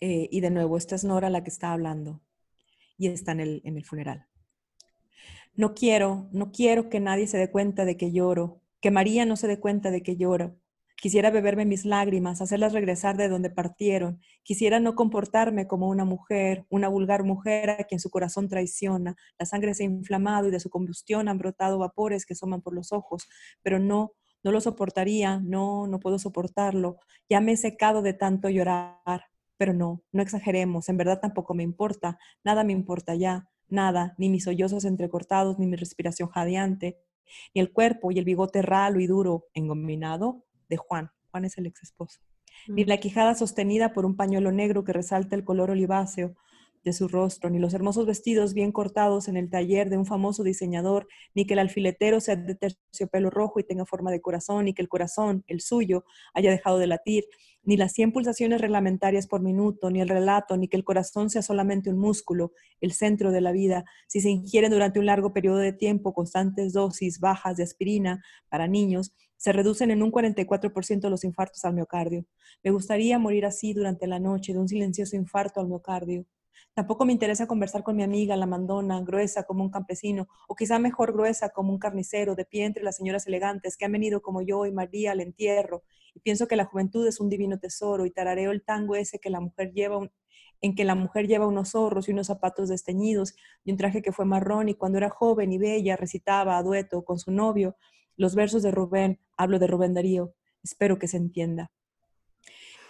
[0.00, 2.22] Eh, y de nuevo, esta es Nora la que está hablando
[2.96, 4.26] y está en el, en el funeral.
[5.54, 9.36] No quiero, no quiero que nadie se dé cuenta de que lloro, que María no
[9.36, 10.56] se dé cuenta de que lloro.
[11.00, 14.20] Quisiera beberme mis lágrimas, hacerlas regresar de donde partieron.
[14.42, 19.16] Quisiera no comportarme como una mujer, una vulgar mujer a quien su corazón traiciona.
[19.38, 22.74] La sangre se ha inflamado y de su combustión han brotado vapores que asoman por
[22.74, 23.28] los ojos,
[23.62, 26.98] pero no, no lo soportaría, no, no puedo soportarlo.
[27.30, 29.24] Ya me he secado de tanto llorar.
[29.60, 34.30] Pero no, no exageremos, en verdad tampoco me importa, nada me importa ya, nada, ni
[34.30, 36.98] mis sollozos entrecortados, ni mi respiración jadeante,
[37.54, 41.10] ni el cuerpo y el bigote ralo y duro, engominado, de Juan.
[41.30, 42.22] Juan es el ex esposo.
[42.68, 42.74] Mm.
[42.74, 46.36] Ni la quijada sostenida por un pañuelo negro que resalta el color oliváceo
[46.82, 50.42] de su rostro, ni los hermosos vestidos bien cortados en el taller de un famoso
[50.42, 54.72] diseñador, ni que el alfiletero sea de terciopelo rojo y tenga forma de corazón, ni
[54.72, 57.24] que el corazón, el suyo, haya dejado de latir,
[57.70, 61.40] ni las 100 pulsaciones reglamentarias por minuto, ni el relato, ni que el corazón sea
[61.40, 62.50] solamente un músculo,
[62.80, 66.72] el centro de la vida, si se ingieren durante un largo periodo de tiempo constantes
[66.72, 72.26] dosis bajas de aspirina para niños, se reducen en un 44% los infartos al miocardio.
[72.64, 76.26] Me gustaría morir así durante la noche de un silencioso infarto al miocardio.
[76.80, 80.78] Tampoco me interesa conversar con mi amiga, la mandona, gruesa como un campesino, o quizá
[80.78, 84.40] mejor gruesa como un carnicero, de pie entre las señoras elegantes que han venido como
[84.40, 85.82] yo y María al entierro.
[86.14, 89.28] Y pienso que la juventud es un divino tesoro y tarareo el tango ese que
[89.28, 90.10] la mujer lleva
[90.62, 94.12] en que la mujer lleva unos zorros y unos zapatos desteñidos y un traje que
[94.12, 97.76] fue marrón y cuando era joven y bella recitaba a dueto con su novio
[98.16, 101.70] los versos de Rubén, hablo de Rubén Darío, espero que se entienda.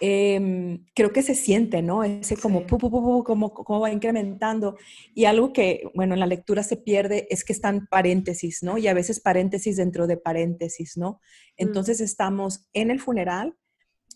[0.03, 2.03] Em, creo que se siente, ¿no?
[2.03, 3.23] Ese como, como,
[3.53, 4.75] como va incrementando.
[5.13, 8.79] Y algo que, bueno, en la lectura se pierde es que están paréntesis, ¿no?
[8.79, 11.11] Y a veces paréntesis dentro de paréntesis, ¿no?
[11.11, 11.17] Mm.
[11.57, 13.55] Entonces estamos en el funeral,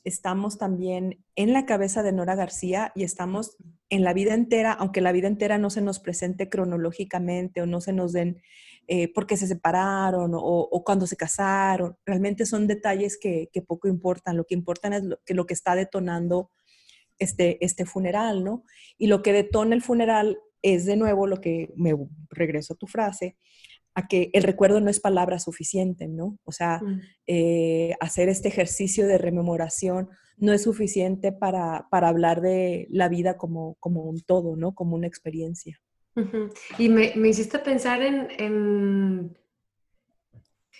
[0.03, 3.55] estamos también en la cabeza de Nora García y estamos
[3.89, 7.81] en la vida entera, aunque la vida entera no se nos presente cronológicamente o no
[7.81, 8.41] se nos den
[8.87, 11.97] eh, por qué se separaron o, cuando se casaron.
[12.05, 14.37] Realmente son detalles que, poco importan.
[14.37, 16.51] Lo que importa es lo que, lo que está detonando
[17.19, 18.63] este, este funeral, ¿no?
[18.97, 21.95] Y lo que detona el funeral es de nuevo lo que me
[22.29, 23.37] regreso a tu frase,
[23.93, 26.37] a que el recuerdo no es palabra suficiente, ¿no?
[26.43, 27.01] O sea, mm.
[27.27, 33.75] eh, hacer este ejercicio de rememoración no es suficiente para, hablar de la vida como,
[33.79, 34.73] como un todo, ¿no?
[34.73, 35.79] Como una experiencia.
[36.77, 39.35] Y me, hiciste pensar en,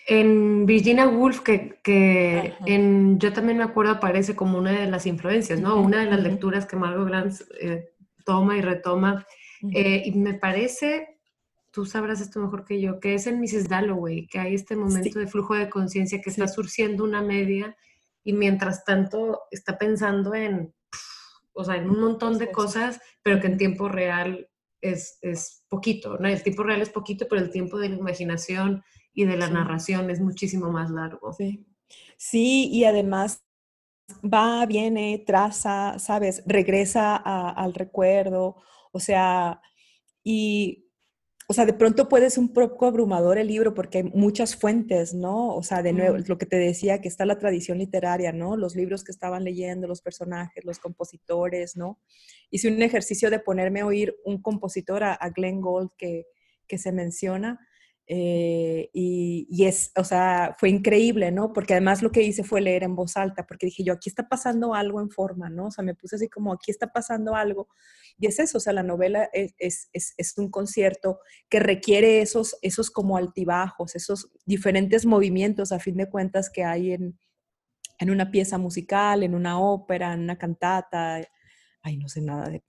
[0.07, 5.59] en, Virginia Woolf, que, en, yo también me acuerdo aparece como una de las influencias,
[5.59, 5.81] ¿no?
[5.81, 7.89] Una de las lecturas que Margot Glantz eh,
[8.23, 9.25] toma y retoma.
[9.73, 11.19] Eh, y me parece,
[11.71, 13.67] tú sabrás esto mejor que yo, que es en Mrs.
[13.67, 17.75] Dalloway, que hay este momento de flujo de conciencia que está surciendo una media
[18.25, 20.73] y mientras tanto está pensando en,
[21.53, 24.49] o sea, en un montón de cosas, pero que en tiempo real
[24.81, 25.19] es,
[25.69, 26.27] poquito, ¿no?
[26.27, 30.09] El tiempo real es poquito, pero el tiempo de la imaginación y de la narración
[30.09, 31.33] es muchísimo más largo.
[31.33, 31.65] Sí.
[32.17, 33.43] sí, y además
[34.21, 36.43] va, viene, traza, ¿sabes?
[36.47, 38.57] Regresa al recuerdo,
[38.91, 39.61] o sea,
[40.23, 40.84] y
[41.47, 45.13] o sea, de pronto puede ser un poco abrumador el libro porque hay muchas fuentes,
[45.13, 45.55] ¿no?
[45.55, 48.57] O sea, de nuevo, lo que te decía, que está la tradición literaria, ¿no?
[48.57, 51.99] Los libros que estaban leyendo, los personajes, los compositores, ¿no?
[52.49, 56.25] Hice un ejercicio de ponerme a oír un compositor, a, Glenn Gold, que,
[56.67, 57.59] que se menciona,
[58.07, 61.53] eh, y, es, o sea, fue increíble, ¿no?
[61.53, 64.27] Porque además lo que hice fue leer en voz alta, porque dije yo, aquí está
[64.29, 65.67] pasando algo en forma, ¿no?
[65.67, 67.67] O sea, me puse así como, aquí está pasando algo.
[68.19, 72.57] Y es eso, o sea, la novela es, es, es, un concierto que requiere esos,
[72.61, 77.19] esos como altibajos, esos diferentes movimientos, a fin de cuentas, que hay en,
[77.99, 81.21] en una pieza musical, en una ópera, en una cantata.
[81.81, 82.63] Ay, no sé nada de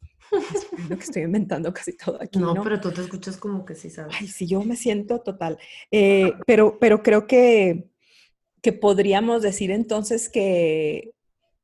[0.88, 2.38] lo que estoy inventando casi todo aquí.
[2.38, 4.16] No, pero tú te escuchas como que sí sabes.
[4.18, 5.58] Ay, sí, yo me siento total.
[5.90, 7.90] Eh, pero, pero creo que,
[8.62, 11.12] que podríamos decir entonces que,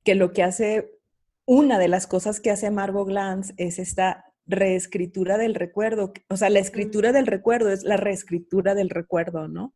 [0.05, 0.99] que lo que hace,
[1.45, 6.13] una de las cosas que hace Margot Glantz es esta reescritura del recuerdo.
[6.29, 9.75] O sea, la escritura del recuerdo es la reescritura del recuerdo, ¿no?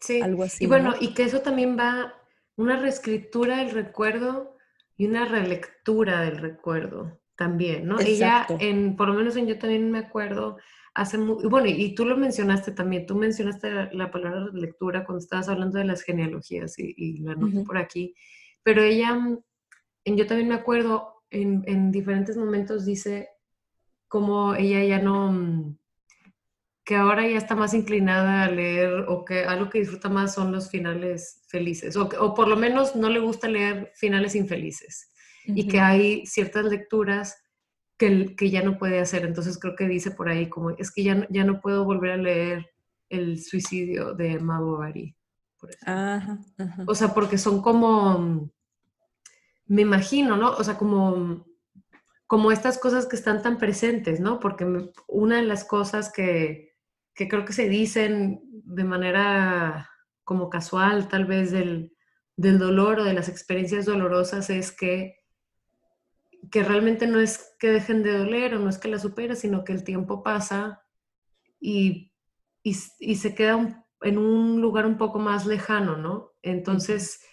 [0.00, 0.20] Sí.
[0.20, 0.64] Algo así.
[0.64, 2.14] Y bueno, y que eso también va,
[2.56, 4.56] una reescritura del recuerdo
[4.96, 7.98] y una relectura del recuerdo también, ¿no?
[8.00, 10.58] Ella, en, por lo menos en yo también me acuerdo,
[10.94, 15.48] hace muy, bueno, y tú lo mencionaste también, tú mencionaste la, palabra lectura cuando estabas
[15.48, 18.14] hablando de las genealogías y, la noté por aquí,
[18.62, 19.18] pero ella,
[20.04, 23.30] en yo también me acuerdo, en, en diferentes momentos dice
[24.06, 25.74] como ella ya no,
[26.84, 30.52] que ahora ya está más inclinada a leer o que algo que disfruta más son
[30.52, 35.11] los finales felices, o, o por lo menos no le gusta leer finales infelices
[35.46, 37.42] y que hay ciertas lecturas
[37.98, 39.24] que, que, ya no puede hacer.
[39.24, 42.16] Entonces creo que dice por ahí como, es que ya, ya no puedo volver a
[42.16, 42.70] leer
[43.08, 45.14] el suicidio de Emma Bovary.
[46.86, 48.50] O sea, porque son como,
[49.66, 50.52] me imagino, ¿no?
[50.52, 51.46] O sea, como,
[52.26, 54.40] como estas cosas que están tan presentes, ¿no?
[54.40, 54.66] Porque
[55.06, 56.72] una de las cosas que,
[57.14, 59.88] que creo que se dicen de manera
[60.24, 61.94] como casual, tal vez del,
[62.36, 65.21] del dolor o de las experiencias dolorosas, es que
[66.50, 69.64] que realmente no es que dejen de doler o no es que la superes, sino
[69.64, 70.82] que el tiempo pasa
[71.60, 72.12] y,
[72.62, 76.32] y, se queda en un lugar un poco más lejano, ¿no?
[76.42, 77.24] Entonces,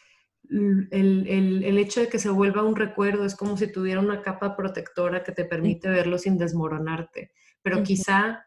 [0.49, 4.55] el, el, hecho de que se vuelva un recuerdo es como si tuviera una capa
[4.55, 7.31] protectora que te permite verlo sin desmoronarte,
[7.61, 8.45] pero quizá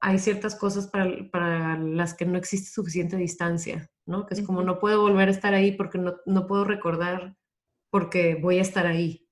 [0.00, 4.26] hay ciertas cosas para, para, las que no existe suficiente distancia, ¿no?
[4.26, 7.36] Que es como no puedo volver a estar ahí porque no, no puedo recordar
[7.90, 9.28] porque voy a estar ahí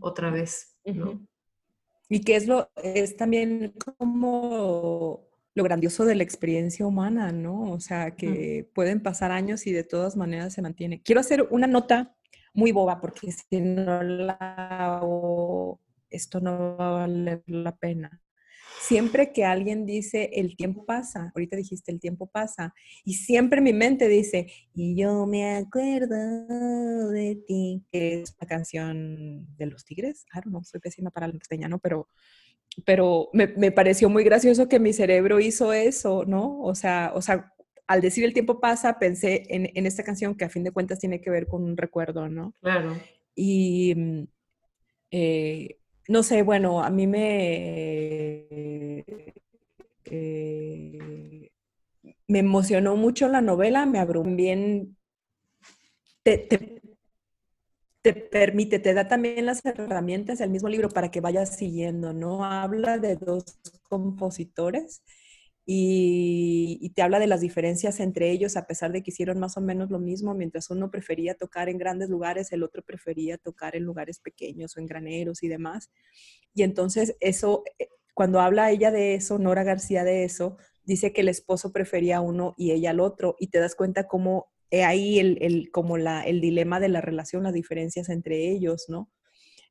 [0.00, 1.26] otra vez, ¿no?
[2.08, 7.72] Y que es lo, es también como lo grandioso de la experiencia humana, ¿no?
[7.72, 11.02] O sea, que pueden pasar años y de todas maneras se mantiene.
[11.02, 12.14] Quiero hacer una nota
[12.52, 15.80] muy boba porque si no la hago,
[16.10, 18.22] esto no va a valer la pena.
[18.86, 22.74] Siempre que alguien dice el tiempo pasa, ahorita dijiste el tiempo pasa,
[23.04, 29.56] y siempre mi mente dice, y yo me acuerdo de ti, que es una canción
[29.56, 32.08] de los tigres, claro, no soy pésima para el castellano, pero,
[32.84, 36.60] pero me, me, pareció muy gracioso que mi cerebro hizo eso, ¿no?
[36.60, 37.52] O sea, o sea
[37.86, 40.98] al decir el tiempo pasa, pensé en, en esta canción que a fin de cuentas
[40.98, 42.52] tiene que ver con un recuerdo, ¿no?
[42.60, 42.96] Claro.
[43.34, 44.22] Y mm,
[45.10, 45.78] eh,
[46.08, 48.46] no sé, bueno, a mí me,
[50.04, 51.50] eh,
[52.28, 54.96] me emocionó mucho la novela, me abrumó bien,
[56.22, 56.82] te, te,
[58.02, 62.44] te, permite, te da también las herramientas del mismo libro para que vayas siguiendo, ¿no?
[62.44, 63.44] Habla de dos
[63.88, 65.02] compositores
[65.68, 69.60] y, te habla de las diferencias entre ellos, a pesar de que hicieron más o
[69.60, 73.82] menos lo mismo, mientras uno prefería tocar en grandes lugares, el otro prefería tocar en
[73.82, 75.90] lugares pequeños o en graneros y demás.
[76.54, 81.22] Y entonces eso, eh, cuando habla ella de eso, Nora García de eso, dice que
[81.22, 85.38] el esposo prefería uno y ella al otro, y te das cuenta cómo ahí el,
[85.40, 89.10] el, como la, el dilema de la relación, las diferencias entre ellos, ¿no?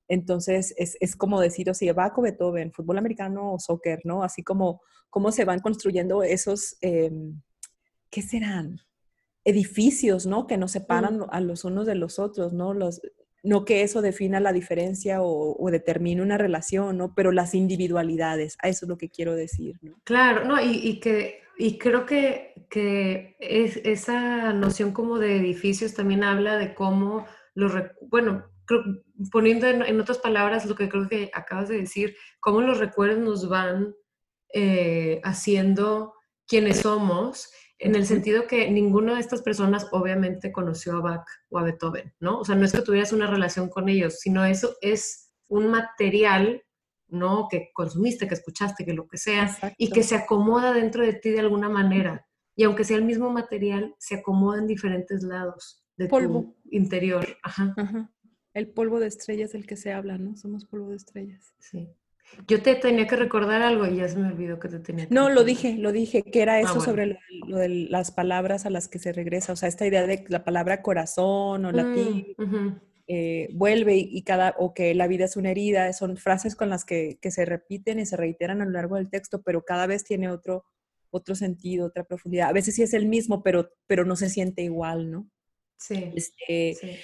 [0.08, 4.24] Entonces, es, es como decir, o sea, Baco, Beethoven, fútbol americano o soccer, ¿no?
[4.24, 7.12] Así como cómo se van construyendo esos, eh,
[8.10, 8.82] ¿qué serán?
[9.44, 10.48] Edificios, ¿no?
[10.48, 12.74] Que nos separan a los unos de los otros, ¿no?
[12.74, 13.02] Los,
[13.44, 17.14] no que eso defina la diferencia o, o, determine una relación, ¿no?
[17.14, 20.00] Pero las individualidades, a eso es lo que quiero decir, ¿no?
[20.04, 25.94] Claro, no, y, y que, y creo que, que es, esa noción como de edificios
[25.94, 27.72] también habla de cómo los,
[28.10, 28.46] bueno,
[29.32, 33.50] poniendo en, otras palabras lo que creo que acabas de decir, cómo los recuerdos nos
[33.50, 33.96] van
[34.54, 36.14] eh, haciendo
[36.48, 41.60] quienes somos, en el sentido que ninguna de estas personas obviamente conoció a Bach o
[41.60, 42.40] a Beethoven, ¿no?
[42.40, 46.64] O sea, no es que tuvieras una relación con ellos, sino eso es un material,
[47.08, 47.48] ¿no?
[47.50, 51.32] Que consumiste, que escuchaste, que lo que sea, y que se acomoda dentro de ti
[51.32, 52.26] de alguna manera.
[52.56, 57.26] Y aunque sea el mismo material, se acomoda en diferentes lados de tu interior.
[57.44, 57.74] Ajá.
[57.76, 58.10] Ajá
[58.56, 60.38] el polvo de estrellas del que se habla, ¿no?
[60.38, 61.54] Somos polvo de estrellas.
[61.60, 61.90] Sí.
[62.48, 65.14] Yo te tenía que recordar algo y ya se me olvidó que te tenía que
[65.14, 68.70] No, lo dije, lo dije, que era ah, eso sobre lo, de las palabras a
[68.70, 72.68] las que se regresa, o sea, esta idea de la palabra corazón o latín mm,
[73.08, 76.84] eh, vuelve y, cada, o que la vida es una herida, son frases con las
[76.84, 80.04] que, que, se repiten y se reiteran a lo largo del texto, pero cada vez
[80.04, 80.66] tiene otro,
[81.12, 82.50] otro sentido, otra profundidad.
[82.50, 85.30] A veces sí es el mismo, pero, pero no se siente igual, ¿no?
[85.78, 86.12] Sí.
[86.16, 86.98] Este, sí.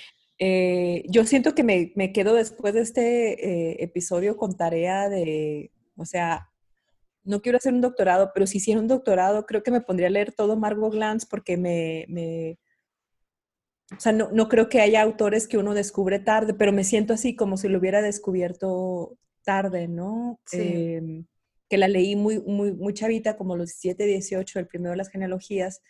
[0.44, 5.72] Eh, yo siento que me, me, quedo después de este eh, episodio con tarea de,
[5.96, 6.50] o sea,
[7.24, 10.10] no quiero hacer un doctorado, pero si hiciera un doctorado, creo que me pondría a
[10.10, 12.58] leer todo Margot Glantz porque me, me
[13.96, 17.14] o sea, no, no, creo que haya autores que uno descubre tarde, pero me siento
[17.14, 20.40] así como si lo hubiera descubierto tarde, ¿no?
[20.48, 20.58] Sí.
[20.60, 21.24] Eh,
[21.70, 25.10] que la leí muy, muy, muy chavita, como los 17, 18, el primero de las
[25.10, 25.84] genealogías,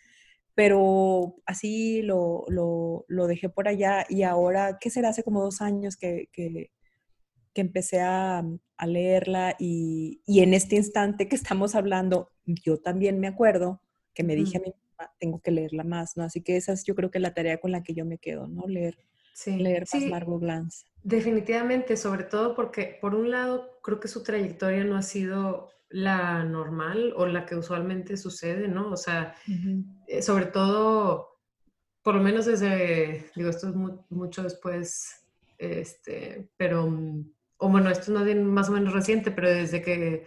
[0.54, 5.08] pero así lo, lo, lo, dejé por allá y ahora, ¿qué será?
[5.10, 6.70] Hace como dos años que, que,
[7.54, 8.44] que empecé a,
[8.76, 13.80] a leerla y, y, en este instante que estamos hablando, yo también me acuerdo
[14.14, 16.24] que me dije a mi mamá, tengo que leerla más, ¿no?
[16.24, 18.46] Así que esa es yo creo que la tarea con la que yo me quedo,
[18.46, 18.66] ¿no?
[18.66, 18.98] Leer,
[19.34, 19.56] sí.
[19.56, 20.10] leer más sí.
[20.10, 20.84] Margot Glantz.
[21.02, 26.42] Definitivamente, sobre todo porque por un lado creo que su trayectoria no ha sido la
[26.44, 28.90] normal o la que usualmente sucede, ¿no?
[28.90, 30.22] O sea, uh -huh.
[30.22, 31.38] sobre todo,
[32.02, 35.24] por lo menos desde, digo, esto es muy, mucho después,
[35.58, 36.90] este, pero,
[37.58, 40.26] o bueno, esto es más o menos reciente, pero desde que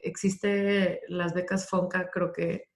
[0.00, 2.68] existe las becas FONCA, creo que,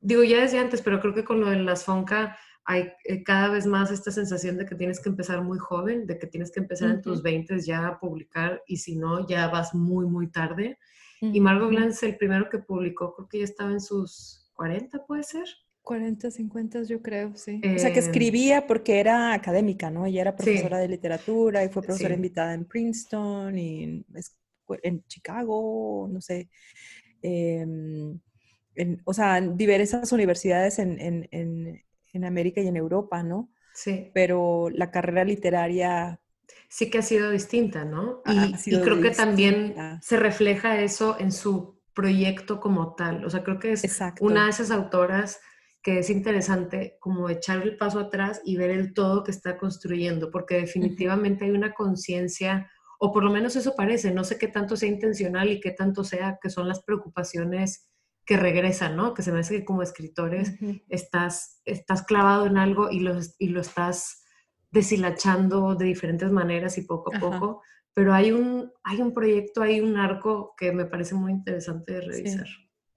[0.00, 3.48] digo, ya desde antes, pero creo que con lo de las FONCA hay eh, cada
[3.48, 6.60] vez más esta sensación de que tienes que empezar muy joven, de que tienes que
[6.60, 6.96] empezar uh -huh.
[6.96, 10.78] en tus 20 ya a publicar y si no, ya vas muy, muy tarde.
[11.20, 15.22] Y Margot Glantz, el primero que publicó, creo que ya estaba en sus 40, ¿puede
[15.22, 15.44] ser?
[15.82, 17.60] 40, 50, yo creo, sí.
[17.62, 20.06] Eh, o sea, que escribía porque era académica, ¿no?
[20.06, 20.82] Ella era profesora sí.
[20.82, 22.16] de literatura y fue profesora sí.
[22.16, 24.06] invitada en Princeton y en,
[24.82, 26.48] en Chicago, no sé.
[27.22, 27.66] Eh,
[28.76, 33.50] en, o sea, en diversas universidades en, en, en América y en Europa, ¿no?
[33.74, 34.10] Sí.
[34.14, 36.19] Pero la carrera literaria
[36.70, 38.22] sí que ha sido distinta, ¿no?
[38.24, 39.00] Y, y creo distinta.
[39.02, 43.24] que también se refleja eso en su proyecto como tal.
[43.24, 44.24] O sea, creo que es Exacto.
[44.24, 45.40] una de esas autoras
[45.82, 50.30] que es interesante como echar el paso atrás y ver el todo que está construyendo,
[50.30, 51.50] porque definitivamente uh -huh.
[51.50, 55.50] hay una conciencia, o por lo menos eso parece, no sé qué tanto sea intencional
[55.50, 57.88] y qué tanto sea que son las preocupaciones
[58.24, 59.14] que regresan, ¿no?
[59.14, 60.84] Que se me hace que como escritores uh -huh.
[60.88, 64.19] estás, estás clavado en algo y lo, y lo estás
[64.70, 67.86] deshilachando de diferentes maneras y poco a poco, Ajá.
[67.94, 72.00] pero hay un, hay un proyecto, hay un arco que me parece muy interesante de
[72.02, 72.46] revisar.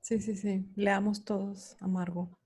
[0.02, 0.66] Sí, sí, sí.
[0.76, 2.38] Leamos todos, Amargo.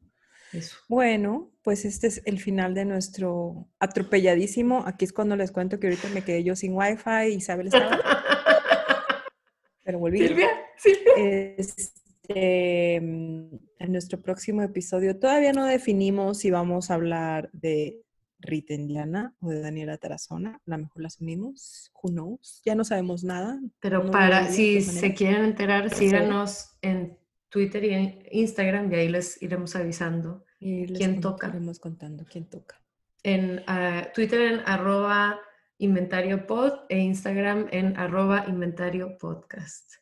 [0.54, 0.78] Eso.
[0.88, 4.84] Bueno, pues este es el final de nuestro atropelladísimo.
[4.86, 8.00] Aquí es cuando les cuento que ahorita me quedé yo sin wifi y Isabel estaba.
[9.84, 10.20] Pero volví.
[10.20, 11.14] Silvia, Silvia.
[11.18, 18.02] Este, mm, en nuestro próximo episodio todavía no definimos si vamos a hablar de
[18.40, 20.62] Rita Indiana o de Daniela Tarazona.
[20.66, 21.92] A lo mejor las unimos.
[22.02, 22.62] Who knows?
[22.66, 23.60] Ya no sabemos nada.
[23.80, 27.18] Pero No para, si se quieren enterar, síganos en
[27.50, 30.46] Twitter y en Instagram y ahí les iremos avisando.
[30.60, 31.48] Y les ¿Quién toca?
[31.48, 32.82] estaremos contando quién toca.
[33.24, 35.40] En ah, Twitter en arroba
[35.80, 39.94] inventario pod e Instagram en arroba inventario podcast.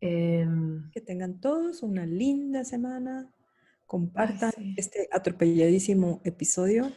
[0.00, 3.32] Em, Que tengan todos una linda semana.
[3.86, 4.74] Compartan sí.
[4.76, 6.92] este atropelladísimo episodio.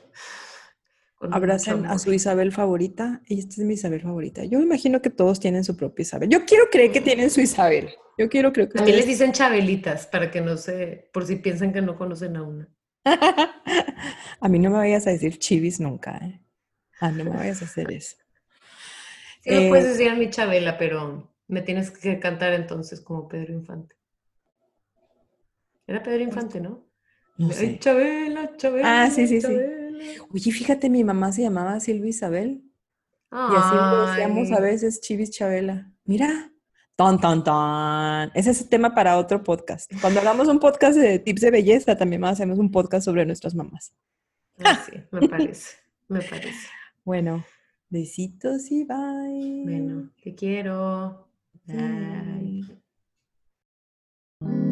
[1.31, 3.21] Abracen a su Isabel favorita.
[3.27, 4.43] Y esta es mi Isabel favorita.
[4.45, 6.29] Yo me imagino que todos tienen su propia Isabel.
[6.29, 7.89] Yo quiero creer que tienen su Isabel.
[8.17, 11.37] Yo quiero creer que A mí les dicen chabelitas para que no se, por si
[11.37, 12.69] piensan que no conocen a una.
[13.05, 16.17] a mí no me vayas a decir chivis nunca.
[16.17, 16.41] ¿eh?
[16.99, 18.17] Ah, no me vayas a hacer eso.
[19.43, 23.53] Sí Eh, puedes decir a mi Chabela, pero me tienes que cantar entonces como Pedro
[23.53, 23.95] Infante.
[25.87, 26.85] Era Pedro Infante, ¿no?
[27.37, 27.79] No Ay, sé.
[27.79, 29.03] Chabela, Chabela.
[29.03, 29.47] Ah, sí, sí, sí.
[30.29, 32.63] Oye, fíjate, mi mamá se llamaba Silvia Isabel.
[33.31, 35.89] Y así le decíamos a veces Chivis Chabela.
[36.03, 36.51] Mira,
[36.97, 38.29] ton, ton, ton.
[38.33, 39.91] Ese es el tema para otro podcast.
[40.01, 43.93] Cuando hagamos un podcast de tips de belleza, también hacemos un podcast sobre nuestras mamás.
[44.63, 45.77] ah, sí, me parece,
[46.09, 46.67] me parece.
[47.05, 47.45] Bueno,
[47.89, 49.61] besitos y bye.
[49.63, 51.27] Bueno, te quiero.
[51.65, 52.63] Bye.
[54.39, 54.70] Bye.